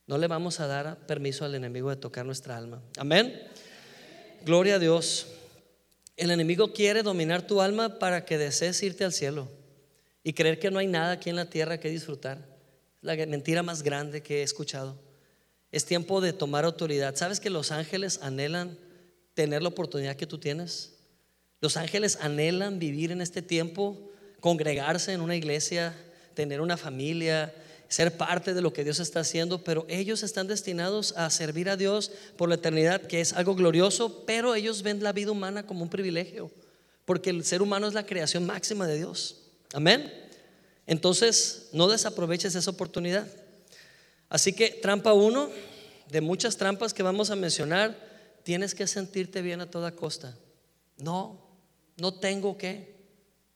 [0.07, 2.83] No le vamos a dar permiso al enemigo de tocar nuestra alma.
[2.96, 3.42] Amén.
[4.44, 5.26] Gloria a Dios.
[6.16, 9.48] El enemigo quiere dominar tu alma para que desees irte al cielo
[10.22, 12.55] y creer que no hay nada aquí en la tierra que disfrutar
[13.00, 14.96] la mentira más grande que he escuchado.
[15.72, 17.16] Es tiempo de tomar autoridad.
[17.16, 18.78] ¿Sabes que los ángeles anhelan
[19.35, 20.94] tener la oportunidad que tú tienes?
[21.61, 25.94] Los ángeles anhelan vivir en este tiempo, congregarse en una iglesia,
[26.35, 27.52] tener una familia,
[27.88, 31.76] ser parte de lo que Dios está haciendo, pero ellos están destinados a servir a
[31.76, 35.82] Dios por la eternidad, que es algo glorioso, pero ellos ven la vida humana como
[35.82, 36.50] un privilegio,
[37.04, 39.42] porque el ser humano es la creación máxima de Dios.
[39.72, 40.25] Amén.
[40.87, 43.27] Entonces, no desaproveches esa oportunidad.
[44.29, 45.51] Así que trampa uno,
[46.11, 47.99] de muchas trampas que vamos a mencionar,
[48.44, 50.37] tienes que sentirte bien a toda costa.
[50.99, 51.40] No,
[51.96, 52.94] no tengo que.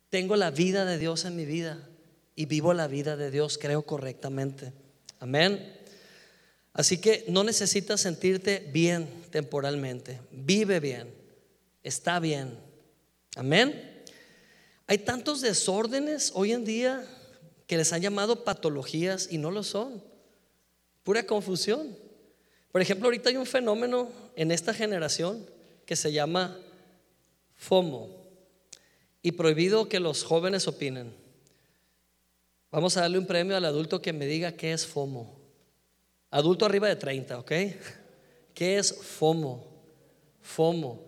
[0.08, 1.88] Tengo la vida de Dios en mi vida
[2.34, 4.72] y vivo la vida de Dios, creo correctamente.
[5.20, 5.76] Amén.
[6.72, 10.20] Así que no necesitas sentirte bien temporalmente.
[10.32, 11.14] Vive bien.
[11.84, 12.58] Está bien.
[13.36, 14.02] Amén.
[14.86, 17.06] Hay tantos desórdenes hoy en día
[17.70, 20.02] que les han llamado patologías y no lo son.
[21.04, 21.96] Pura confusión.
[22.72, 25.46] Por ejemplo, ahorita hay un fenómeno en esta generación
[25.86, 26.58] que se llama
[27.54, 28.08] FOMO
[29.22, 31.14] y prohibido que los jóvenes opinen.
[32.72, 35.32] Vamos a darle un premio al adulto que me diga qué es FOMO.
[36.32, 37.52] Adulto arriba de 30, ¿ok?
[38.52, 39.64] ¿Qué es FOMO?
[40.42, 41.04] FOMO.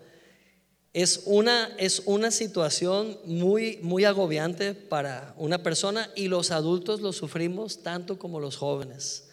[0.95, 7.13] Es una, es una situación muy, muy agobiante para una persona y los adultos lo
[7.13, 9.29] sufrimos tanto como los jóvenes.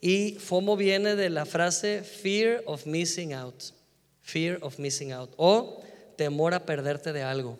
[0.00, 3.54] Y FOMO viene de la frase fear of missing out.
[4.22, 5.30] Fear of missing out.
[5.36, 5.82] O
[6.16, 7.58] temor a perderte de algo.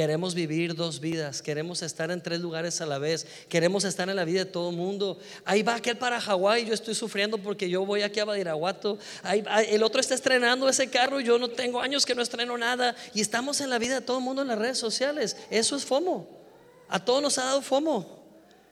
[0.00, 4.16] Queremos vivir dos vidas, queremos estar en tres lugares a la vez, queremos estar en
[4.16, 5.18] la vida de todo el mundo.
[5.44, 8.96] Ahí va aquel para Hawái, yo estoy sufriendo porque yo voy aquí a Badiraguato.
[9.22, 12.56] Ahí, el otro está estrenando ese carro y yo no tengo años que no estreno
[12.56, 12.96] nada.
[13.12, 15.36] Y estamos en la vida de todo el mundo en las redes sociales.
[15.50, 16.26] Eso es FOMO.
[16.88, 18.24] A todos nos ha dado FOMO.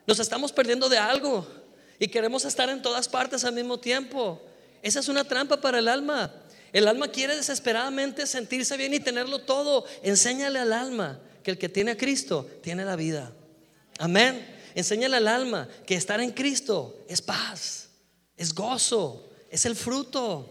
[0.06, 1.46] Nos estamos perdiendo de algo
[1.98, 4.40] y queremos estar en todas partes al mismo tiempo.
[4.80, 6.32] Esa es una trampa para el alma.
[6.72, 9.84] El alma quiere desesperadamente sentirse bien y tenerlo todo.
[10.02, 13.32] Enséñale al alma que el que tiene a Cristo tiene la vida.
[13.98, 14.46] Amén.
[14.74, 17.88] Enséñale al alma que estar en Cristo es paz,
[18.36, 20.48] es gozo, es el fruto.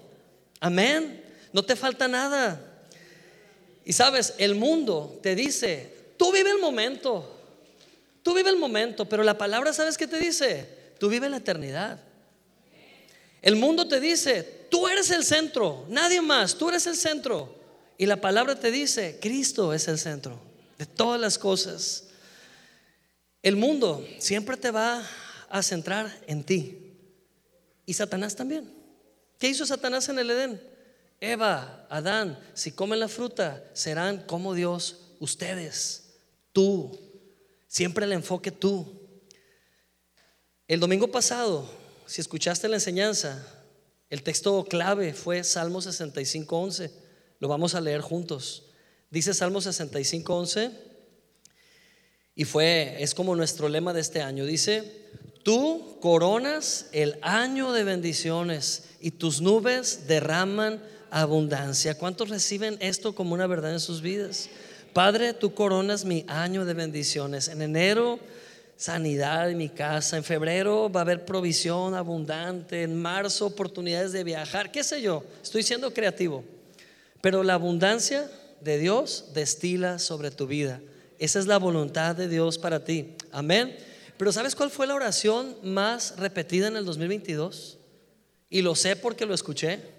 [0.59, 1.23] Amén.
[1.53, 2.61] No te falta nada.
[3.85, 7.35] Y sabes, el mundo te dice, tú vive el momento.
[8.21, 10.67] Tú vive el momento, pero la palabra, ¿sabes qué te dice?
[10.99, 12.01] Tú vive la eternidad.
[13.41, 17.51] El mundo te dice, tú eres el centro, nadie más, tú eres el centro.
[17.97, 20.39] Y la palabra te dice, Cristo es el centro
[20.77, 22.03] de todas las cosas.
[23.41, 25.03] El mundo siempre te va
[25.49, 26.93] a centrar en ti.
[27.87, 28.71] Y Satanás también.
[29.39, 30.61] ¿Qué hizo Satanás en el Edén?
[31.19, 36.19] Eva, Adán, si comen la fruta, serán como Dios ustedes,
[36.53, 36.99] tú.
[37.67, 39.01] Siempre el enfoque tú.
[40.67, 41.67] El domingo pasado,
[42.05, 43.56] si escuchaste la enseñanza,
[44.09, 46.91] el texto clave fue Salmo 65.11.
[47.39, 48.63] Lo vamos a leer juntos.
[49.09, 50.71] Dice Salmo 65.11
[52.35, 54.45] y fue, es como nuestro lema de este año.
[54.45, 54.83] Dice,
[55.43, 61.97] tú coronas el año de bendiciones y tus nubes derraman abundancia.
[61.97, 64.49] ¿Cuántos reciben esto como una verdad en sus vidas?
[64.93, 67.47] Padre, tú coronas mi año de bendiciones.
[67.47, 68.19] En enero
[68.77, 74.23] sanidad en mi casa, en febrero va a haber provisión abundante, en marzo oportunidades de
[74.23, 76.43] viajar, qué sé yo, estoy siendo creativo.
[77.21, 78.29] Pero la abundancia
[78.61, 80.79] de Dios destila sobre tu vida.
[81.19, 83.15] Esa es la voluntad de Dios para ti.
[83.31, 83.75] Amén.
[84.17, 87.79] Pero ¿sabes cuál fue la oración más repetida en el 2022?
[88.49, 89.96] Y lo sé porque lo escuché.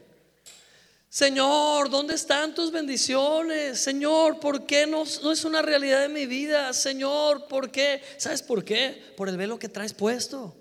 [1.18, 3.80] Señor, ¿dónde están tus bendiciones?
[3.80, 6.72] Señor, ¿por qué no, es una realidad de mi vida?
[6.72, 8.00] Señor, ¿por qué?
[8.18, 9.02] ¿Sabes por qué?
[9.16, 10.54] Por el velo que traes puesto.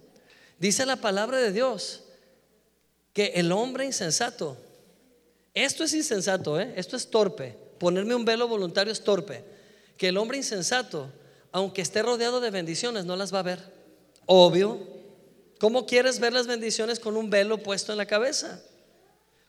[0.58, 2.06] Dice la palabra de Dios
[3.13, 4.58] que el hombre insensato,
[5.54, 6.74] esto es insensato, ¿eh?
[6.76, 7.56] esto es torpe.
[7.78, 9.43] Ponerme un velo voluntario es torpe.
[9.96, 11.08] Que el hombre insensato,
[11.52, 13.60] aunque esté rodeado de bendiciones, no las va a ver.
[14.26, 14.80] Obvio.
[15.60, 18.60] ¿Cómo quieres ver las bendiciones con un velo puesto en la cabeza?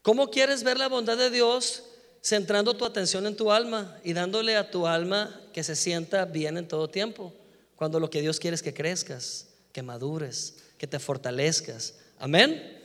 [0.03, 1.85] ¿Cómo quieres ver la bondad de Dios
[2.23, 6.57] centrando tu atención en tu alma y dándole a tu alma que se sienta bien
[6.57, 7.35] en todo tiempo?
[7.77, 11.97] Cuando lo que Dios quiere es que crezcas, que madures, que te fortalezcas.
[12.19, 12.83] Amén.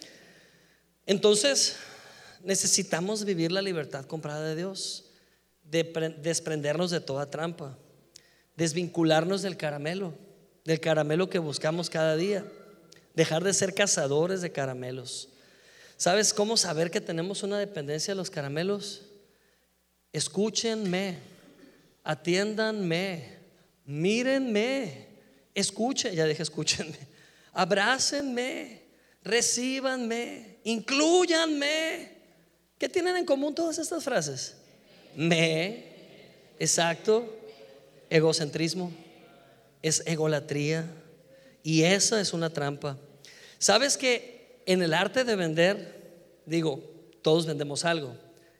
[1.06, 1.76] Entonces,
[2.44, 5.06] necesitamos vivir la libertad comprada de Dios,
[5.64, 5.84] de
[6.22, 7.78] desprendernos de toda trampa,
[8.56, 10.14] desvincularnos del caramelo,
[10.66, 12.46] del caramelo que buscamos cada día,
[13.16, 15.30] dejar de ser cazadores de caramelos
[15.98, 19.04] ¿Sabes cómo saber que tenemos una dependencia de los caramelos?
[20.12, 21.18] Escúchenme,
[22.04, 23.38] atiéndanme,
[23.86, 25.08] mírenme,
[25.56, 26.98] escuchen, ya dije escúchenme,
[27.54, 28.82] abrácenme,
[29.24, 32.12] recíbanme, incluyanme.
[32.78, 34.56] ¿Qué tienen en común todas estas frases?
[35.16, 35.94] Me,
[36.60, 37.26] Exacto.
[38.10, 38.94] Egocentrismo.
[39.82, 40.86] Es egolatría.
[41.62, 42.98] Y esa es una trampa.
[43.58, 44.33] ¿Sabes que
[44.66, 46.84] en el arte de vender, digo,
[47.22, 48.16] todos vendemos algo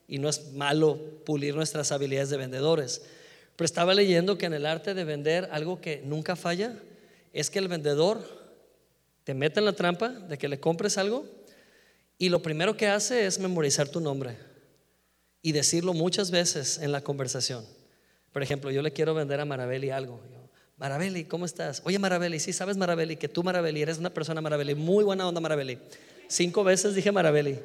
[0.08, 3.04] y no es malo pulir nuestras habilidades de vendedores,
[3.56, 6.76] pero estaba leyendo que en el arte de vender algo que nunca falla
[7.34, 8.24] es que el vendedor
[9.24, 11.26] te mete en la trampa de que le compres algo
[12.18, 14.38] y lo primero que hace es memorizar tu nombre
[15.42, 17.66] y decirlo muchas veces en la conversación.
[18.32, 20.22] Por ejemplo, yo le quiero vender a Marabelli algo.
[20.78, 21.82] Marabelli, ¿cómo estás?
[21.86, 25.40] Oye, Marabelli, sí sabes Marabelli, que tú Marabelli eres una persona Marabelli, muy buena onda
[25.40, 25.78] Marabelli.
[26.28, 27.60] Cinco veces dije Marabelli.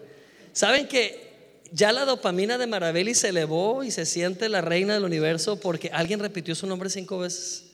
[0.52, 5.04] ¿Saben que ya la dopamina de Marabelli se elevó y se siente la reina del
[5.04, 7.64] universo porque alguien repitió su nombre cinco veces?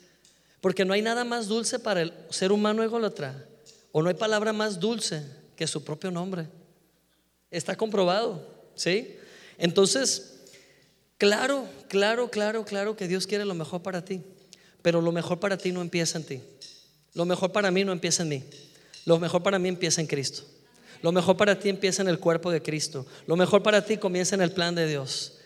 [0.60, 3.44] Porque no hay nada más dulce para el ser humano ególatra,
[3.92, 5.24] o no hay palabra más dulce
[5.56, 6.46] que su propio nombre.
[7.50, 9.16] Está comprobado, ¿sí?
[9.58, 10.40] Entonces,
[11.18, 14.22] claro, claro, claro, claro que Dios quiere lo mejor para ti.
[14.84, 16.42] Pero lo mejor para ti no empieza en ti.
[17.14, 18.44] Lo mejor para mí no empieza en mí.
[19.06, 20.42] Lo mejor para mí empieza en Cristo.
[21.00, 23.06] Lo mejor para ti empieza en el cuerpo de Cristo.
[23.26, 25.38] Lo mejor para ti comienza en el plan de Dios.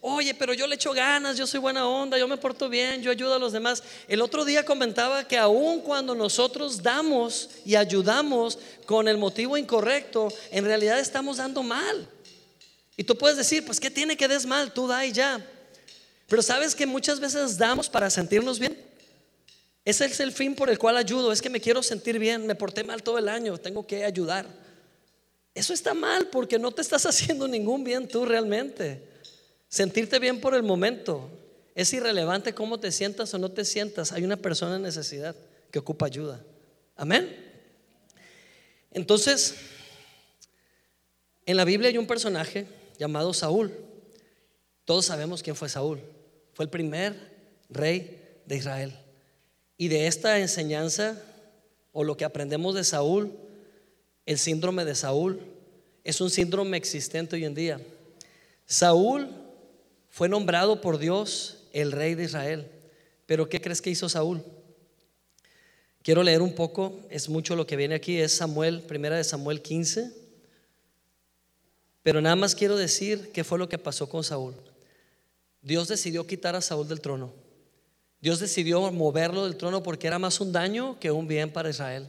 [0.00, 3.10] Oye, pero yo le echo ganas, yo soy buena onda, yo me porto bien, yo
[3.10, 3.82] ayudo a los demás.
[4.08, 10.32] El otro día comentaba que aun cuando nosotros damos y ayudamos con el motivo incorrecto,
[10.50, 12.08] en realidad estamos dando mal.
[12.96, 14.72] Y tú puedes decir, pues ¿qué tiene que des mal?
[14.72, 15.46] Tú da y ya.
[16.30, 18.78] Pero sabes que muchas veces damos para sentirnos bien.
[19.84, 21.32] Ese es el fin por el cual ayudo.
[21.32, 22.46] Es que me quiero sentir bien.
[22.46, 23.58] Me porté mal todo el año.
[23.58, 24.46] Tengo que ayudar.
[25.56, 29.02] Eso está mal porque no te estás haciendo ningún bien tú realmente.
[29.68, 31.28] Sentirte bien por el momento.
[31.74, 34.12] Es irrelevante cómo te sientas o no te sientas.
[34.12, 35.34] Hay una persona en necesidad
[35.72, 36.40] que ocupa ayuda.
[36.94, 37.44] Amén.
[38.92, 39.56] Entonces,
[41.44, 42.68] en la Biblia hay un personaje
[43.00, 43.72] llamado Saúl.
[44.84, 46.00] Todos sabemos quién fue Saúl.
[46.52, 47.14] Fue el primer
[47.68, 48.98] rey de Israel.
[49.76, 51.22] Y de esta enseñanza,
[51.92, 53.32] o lo que aprendemos de Saúl,
[54.26, 55.40] el síndrome de Saúl,
[56.04, 57.80] es un síndrome existente hoy en día.
[58.66, 59.28] Saúl
[60.08, 62.66] fue nombrado por Dios el rey de Israel.
[63.26, 64.42] Pero ¿qué crees que hizo Saúl?
[66.02, 69.62] Quiero leer un poco, es mucho lo que viene aquí, es Samuel, primera de Samuel
[69.62, 70.12] 15.
[72.02, 74.54] Pero nada más quiero decir qué fue lo que pasó con Saúl.
[75.62, 77.32] Dios decidió quitar a Saúl del trono.
[78.20, 82.08] Dios decidió moverlo del trono porque era más un daño que un bien para Israel.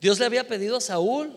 [0.00, 1.36] Dios le había pedido a Saúl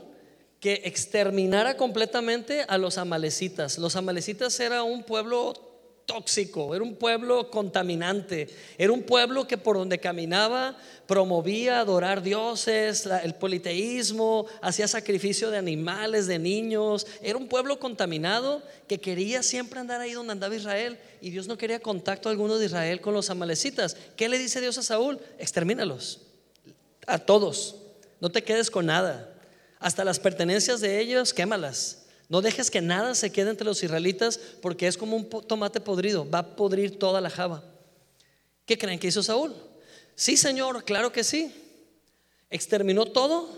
[0.60, 3.78] que exterminara completamente a los amalecitas.
[3.78, 5.73] Los amalecitas era un pueblo
[6.06, 13.06] tóxico, era un pueblo contaminante, era un pueblo que por donde caminaba promovía adorar dioses,
[13.06, 19.80] el politeísmo, hacía sacrificio de animales, de niños, era un pueblo contaminado que quería siempre
[19.80, 23.30] andar ahí donde andaba Israel y Dios no quería contacto alguno de Israel con los
[23.30, 23.96] amalecitas.
[24.16, 25.20] ¿Qué le dice Dios a Saúl?
[25.40, 26.22] Extermínalos,
[27.08, 27.78] a todos,
[28.20, 29.34] no te quedes con nada,
[29.80, 32.03] hasta las pertenencias de ellos, quémalas.
[32.34, 36.28] No dejes que nada se quede entre los israelitas porque es como un tomate podrido,
[36.28, 37.64] va a podrir toda la java.
[38.66, 39.54] ¿Qué creen que hizo Saúl?
[40.16, 41.54] Sí, Señor, claro que sí.
[42.50, 43.56] Exterminó todo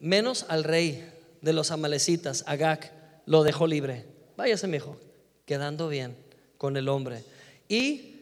[0.00, 2.92] menos al rey de los amalecitas, Agag,
[3.24, 4.04] lo dejó libre.
[4.36, 4.98] Váyase, mi hijo,
[5.46, 6.14] quedando bien
[6.58, 7.24] con el hombre.
[7.70, 8.16] Y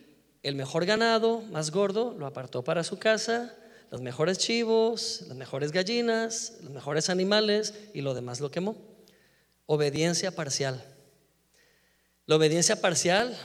[0.45, 3.53] el mejor ganado, más gordo, lo apartó para su casa,
[3.91, 8.88] los mejores chivos, las mejores gallinas, los mejores animales y lo demás lo quemó.
[9.71, 10.83] Obediencia parcial.
[12.25, 13.37] La obediencia parcial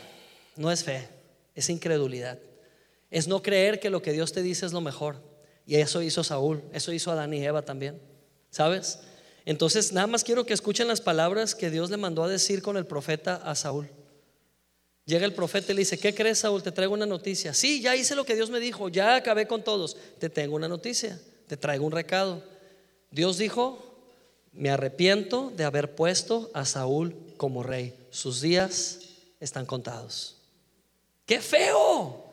[0.56, 1.10] no es fe,
[1.54, 2.40] es incredulidad.
[3.12, 5.18] Es no creer que lo que Dios te dice es lo mejor.
[5.66, 8.02] Y eso hizo Saúl, eso hizo Adán y Eva también.
[8.52, 9.00] ¿Sabes?
[9.44, 12.78] Entonces, nada más quiero que escuchen las palabras que Dios le mandó a decir con
[12.78, 13.90] el profeta a Saúl.
[15.04, 16.64] Llega el profeta y le dice, ¿qué crees Saúl?
[16.64, 17.54] Te traigo una noticia.
[17.54, 19.98] Sí, ya hice lo que Dios me dijo, ya acabé con todos.
[20.20, 22.42] Te tengo una noticia, te traigo un recado.
[23.12, 23.93] Dios dijo,
[24.54, 27.94] me arrepiento de haber puesto a Saúl como rey.
[28.12, 29.00] Sus días
[29.40, 30.38] están contados.
[31.26, 32.24] ¡Qué feo!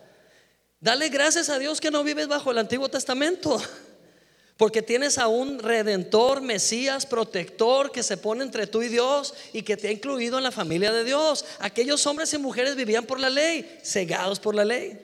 [0.81, 3.61] Dale gracias a Dios que no vives bajo el Antiguo Testamento.
[4.57, 9.63] Porque tienes a un redentor, Mesías, protector que se pone entre tú y Dios y
[9.63, 11.47] que te ha incluido en la familia de Dios.
[11.61, 15.01] Aquellos hombres y mujeres vivían por la ley, cegados por la ley.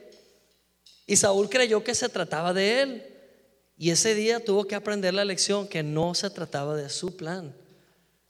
[1.07, 3.16] Y Saúl creyó que se trataba de él.
[3.77, 7.55] Y ese día tuvo que aprender la lección que no se trataba de su plan.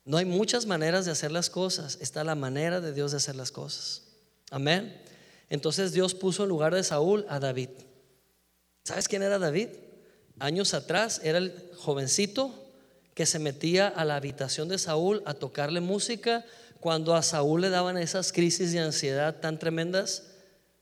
[0.05, 3.37] No hay muchas maneras de hacer las cosas, está la manera de Dios de hacer
[3.37, 4.03] las cosas.
[4.51, 5.01] Amén.
[5.49, 7.71] Entonces Dios puso en lugar de Saúl a David.
[8.85, 9.69] ¿Sabes quién era David?
[10.39, 12.67] Años atrás era el jovencito
[13.15, 16.45] que se metía a la habitación de Saúl a tocarle música
[16.81, 20.25] cuando a Saúl le daban esas crisis de ansiedad tan tremendas.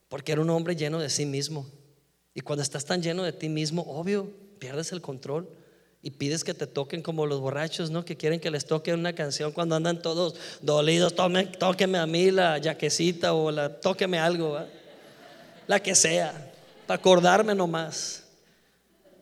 [0.09, 1.67] porque era un hombre lleno de sí mismo.
[2.35, 4.31] Y cuando estás tan lleno de ti mismo, obvio,
[4.65, 5.47] pierdes el control
[6.01, 8.03] y pides que te toquen como los borrachos, ¿no?
[8.03, 11.15] Que quieren que les toque una canción cuando andan todos dolidos.
[11.15, 14.59] Tome, tóqueme a mí la yaquecita o la, tóqueme algo,
[15.67, 16.51] la que sea,
[16.87, 18.25] para acordarme nomás.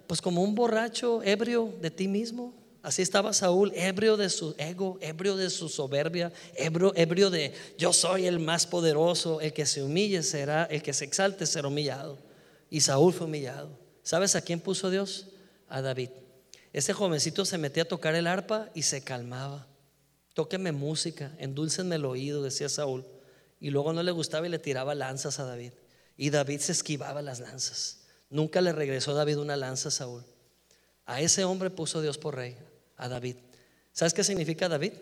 [0.06, 2.54] Pues como un borracho ebrio de ti mismo.
[2.84, 7.92] Así estaba Saúl, ebrio de su ego, ebrio de su soberbia, ebrio, ebrio de yo
[7.92, 12.16] soy el más poderoso, el que se humille será, el que se exalte será humillado.
[12.70, 13.81] Y Saúl fue humillado.
[14.02, 15.28] ¿Sabes a quién puso Dios?
[15.68, 16.10] A David.
[16.72, 19.66] Ese jovencito se metía a tocar el arpa y se calmaba.
[20.34, 23.04] Tóqueme música, endúlcenme el oído, decía Saúl.
[23.60, 25.72] Y luego no le gustaba y le tiraba lanzas a David.
[26.16, 28.00] Y David se esquivaba las lanzas.
[28.30, 30.24] Nunca le regresó David una lanza a Saúl.
[31.04, 32.56] A ese hombre puso Dios por rey,
[32.96, 33.36] a David.
[33.92, 34.94] ¿Sabes qué significa David?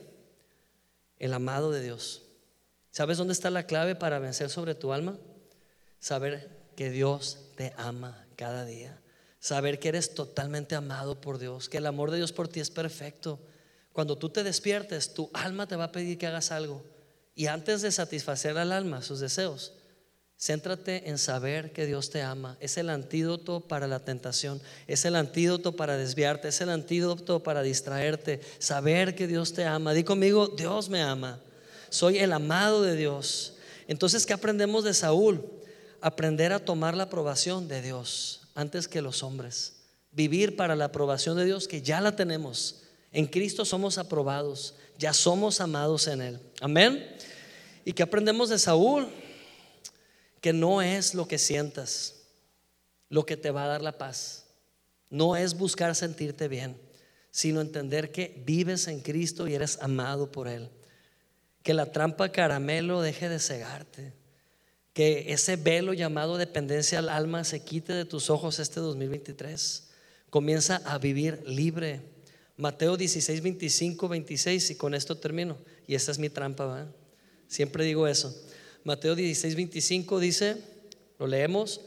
[1.18, 2.22] El amado de Dios.
[2.90, 5.16] ¿Sabes dónde está la clave para vencer sobre tu alma?
[6.00, 8.98] Saber que Dios te ama cada día.
[9.38, 12.70] Saber que eres totalmente amado por Dios, que el amor de Dios por ti es
[12.70, 13.38] perfecto.
[13.92, 16.82] Cuando tú te despiertes, tu alma te va a pedir que hagas algo.
[17.34, 19.74] Y antes de satisfacer al alma sus deseos,
[20.38, 22.56] céntrate en saber que Dios te ama.
[22.60, 27.60] Es el antídoto para la tentación, es el antídoto para desviarte, es el antídoto para
[27.60, 28.40] distraerte.
[28.58, 29.92] Saber que Dios te ama.
[29.92, 31.40] Di conmigo, Dios me ama.
[31.90, 33.58] Soy el amado de Dios.
[33.86, 35.59] Entonces, ¿qué aprendemos de Saúl?
[36.00, 39.74] Aprender a tomar la aprobación de Dios antes que los hombres.
[40.12, 42.82] Vivir para la aprobación de Dios que ya la tenemos.
[43.12, 46.40] En Cristo somos aprobados, ya somos amados en Él.
[46.60, 47.06] Amén.
[47.84, 49.08] ¿Y que aprendemos de Saúl?
[50.40, 52.16] Que no es lo que sientas
[53.10, 54.46] lo que te va a dar la paz.
[55.10, 56.80] No es buscar sentirte bien,
[57.30, 60.70] sino entender que vives en Cristo y eres amado por Él.
[61.62, 64.19] Que la trampa caramelo deje de cegarte
[64.92, 69.88] que ese velo llamado dependencia al alma se quite de tus ojos este 2023.
[70.30, 72.00] Comienza a vivir libre.
[72.56, 75.56] Mateo 16, 25, 26, y con esto termino.
[75.86, 76.88] Y esta es mi trampa,
[77.48, 78.34] Siempre digo eso.
[78.84, 80.56] Mateo 16, 25 dice,
[81.18, 81.80] lo leemos,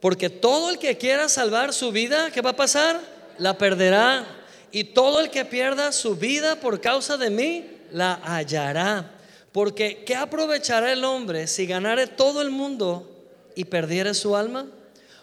[0.00, 3.00] porque todo el que quiera salvar su vida, ¿qué va a pasar?
[3.38, 4.26] La perderá.
[4.70, 9.17] Y todo el que pierda su vida por causa de mí, la hallará.
[9.58, 14.70] Porque ¿qué aprovechará el hombre si ganare todo el mundo y perdiere su alma?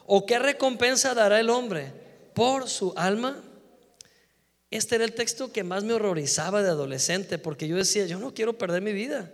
[0.06, 1.94] ¿O qué recompensa dará el hombre
[2.34, 3.42] por su alma?
[4.70, 8.34] Este era el texto que más me horrorizaba de adolescente, porque yo decía, yo no
[8.34, 9.32] quiero perder mi vida.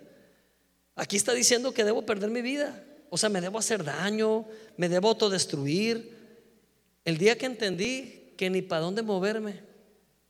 [0.95, 2.83] Aquí está diciendo que debo perder mi vida.
[3.09, 4.45] O sea, me debo hacer daño,
[4.77, 6.15] me debo autodestruir.
[7.05, 9.63] El día que entendí que ni para dónde moverme,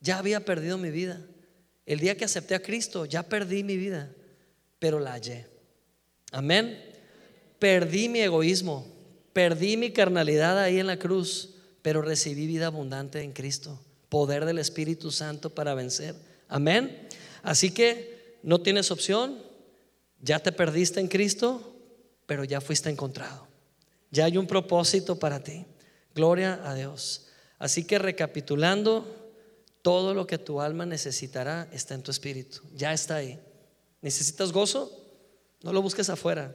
[0.00, 1.20] ya había perdido mi vida.
[1.84, 4.08] El día que acepté a Cristo, ya perdí mi vida
[4.82, 5.46] pero la hallé.
[6.32, 6.76] Amén.
[7.60, 8.84] Perdí mi egoísmo,
[9.32, 11.50] perdí mi carnalidad ahí en la cruz,
[11.82, 13.78] pero recibí vida abundante en Cristo,
[14.08, 16.16] poder del Espíritu Santo para vencer.
[16.48, 17.06] Amén.
[17.44, 19.38] Así que no tienes opción,
[20.20, 21.76] ya te perdiste en Cristo,
[22.26, 23.46] pero ya fuiste encontrado.
[24.10, 25.64] Ya hay un propósito para ti.
[26.12, 27.28] Gloria a Dios.
[27.60, 29.30] Así que recapitulando,
[29.80, 32.62] todo lo que tu alma necesitará está en tu espíritu.
[32.74, 33.38] Ya está ahí.
[34.02, 34.90] ¿Necesitas gozo?
[35.62, 36.54] No lo busques afuera.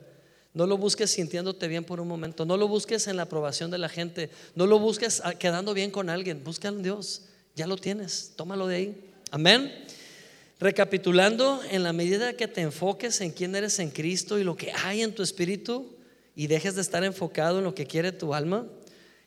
[0.54, 2.46] No lo busques sintiéndote bien por un momento.
[2.46, 4.30] No lo busques en la aprobación de la gente.
[4.54, 6.44] No lo busques quedando bien con alguien.
[6.44, 7.24] Busca en Dios.
[7.56, 8.34] Ya lo tienes.
[8.36, 9.12] Tómalo de ahí.
[9.32, 9.86] Amén.
[10.60, 14.72] Recapitulando, en la medida que te enfoques en quién eres en Cristo y lo que
[14.72, 15.96] hay en tu espíritu
[16.36, 18.68] y dejes de estar enfocado en lo que quiere tu alma,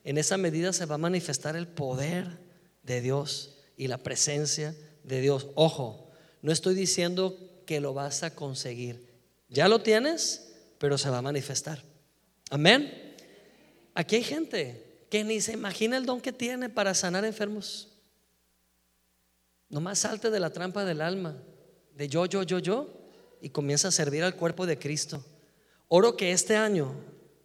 [0.03, 2.39] en esa medida se va a manifestar el poder
[2.83, 5.47] de Dios y la presencia de Dios.
[5.55, 6.11] Ojo,
[6.43, 7.39] no estoy diciendo
[7.71, 9.07] que lo vas a conseguir.
[9.49, 11.81] Ya lo tienes, pero se va a manifestar.
[12.51, 13.15] Amén.
[13.95, 17.87] Aquí hay gente que ni se imagina el don que tiene para sanar enfermos.
[19.69, 21.37] Nomás salte de la trampa del alma,
[21.95, 22.93] de yo, yo, yo, yo,
[23.41, 25.25] y comienza a servir al cuerpo de Cristo.
[25.87, 26.93] Oro que este año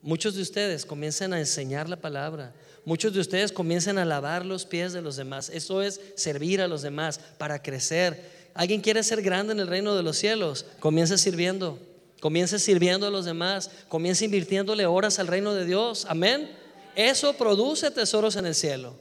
[0.02, 2.56] muchos de ustedes comiencen a enseñar la palabra.
[2.84, 5.52] Muchos de ustedes comiencen a lavar los pies de los demás.
[5.54, 9.96] Eso es servir a los demás para crecer Alguien quiere ser grande en el reino
[9.96, 11.78] de los cielos, comience sirviendo.
[12.22, 16.06] Comience sirviendo a los demás, comience invirtiéndole horas al reino de Dios.
[16.10, 16.50] Amén.
[16.96, 18.96] Eso produce tesoros en el cielo.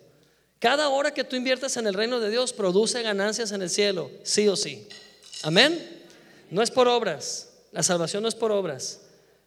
[0.59, 4.11] Cada hora que tú inviertas en el reino de Dios produce ganancias en el cielo,
[4.25, 4.89] sí o sí.
[5.43, 6.03] Amén.
[6.51, 9.03] No es por obras, la salvación no es por obras,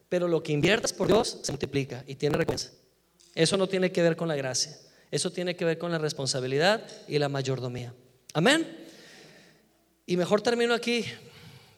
[0.07, 2.71] pero lo que inviertas por Dios se multiplica y tiene recompensa.
[3.35, 4.77] Eso no tiene que ver con la gracia,
[5.11, 7.93] eso tiene que ver con la responsabilidad y la mayordomía.
[8.33, 8.86] Amén.
[10.09, 11.05] Y mejor termino aquí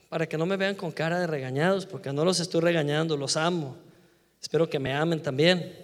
[0.08, 3.36] para que no me vean con cara de regañados, porque no los estoy regañando, los
[3.36, 3.76] amo.
[4.40, 5.76] Espero que me amen también.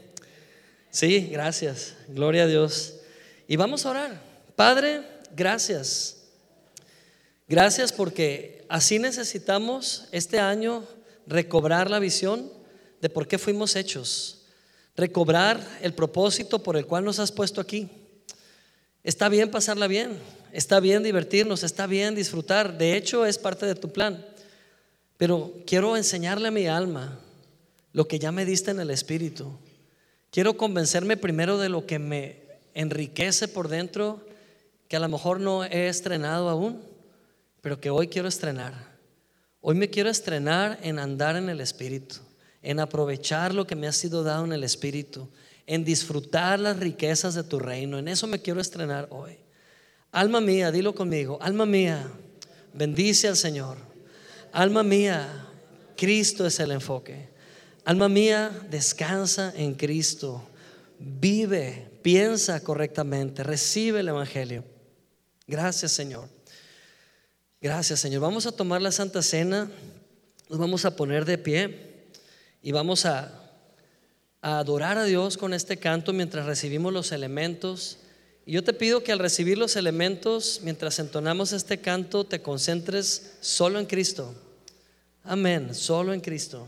[0.91, 1.95] Sí, gracias.
[2.07, 2.97] Gloria a Dios.
[3.47, 4.21] Y vamos a orar.
[4.55, 5.01] Padre,
[5.35, 6.17] gracias.
[7.47, 10.83] Gracias porque así necesitamos este año
[11.25, 12.51] recobrar la visión
[13.01, 14.43] de por qué fuimos hechos.
[14.95, 17.89] Recobrar el propósito por el cual nos has puesto aquí.
[19.03, 20.19] Está bien pasarla bien,
[20.55, 22.77] está bien divertirnos, está bien disfrutar.
[22.77, 24.25] De hecho, es parte de tu plan.
[25.17, 27.19] Pero quiero enseñarle a mi alma
[27.93, 29.57] lo que ya me diste en el Espíritu.
[30.31, 32.41] Quiero convencerme primero de lo que me
[32.73, 34.25] enriquece por dentro,
[34.87, 36.81] que a lo mejor no he estrenado aún,
[37.61, 38.95] pero que hoy quiero estrenar.
[39.61, 42.17] Hoy me quiero estrenar en andar en el Espíritu,
[42.61, 45.29] en aprovechar lo que me ha sido dado en el Espíritu,
[45.65, 47.97] en disfrutar las riquezas de tu reino.
[47.97, 49.44] En eso me quiero estrenar hoy.
[50.15, 52.09] Alma mía, dilo conmigo, alma mía,
[52.71, 53.75] bendice al Señor.
[54.53, 55.45] Alma mía,
[55.97, 57.27] Cristo es el enfoque.
[57.83, 60.41] Alma mía, descansa en Cristo.
[60.99, 64.63] Vive, piensa correctamente, recibe el Evangelio.
[65.47, 66.29] Gracias Señor.
[67.59, 68.21] Gracias Señor.
[68.21, 69.69] Vamos a tomar la Santa Cena,
[70.47, 72.05] nos vamos a poner de pie
[72.61, 73.51] y vamos a,
[74.41, 77.99] a adorar a Dios con este canto mientras recibimos los elementos.
[78.45, 83.37] Y yo te pido que al recibir los elementos, mientras entonamos este canto, te concentres
[83.41, 84.35] solo en Cristo.
[85.23, 86.67] Amén, solo en Cristo.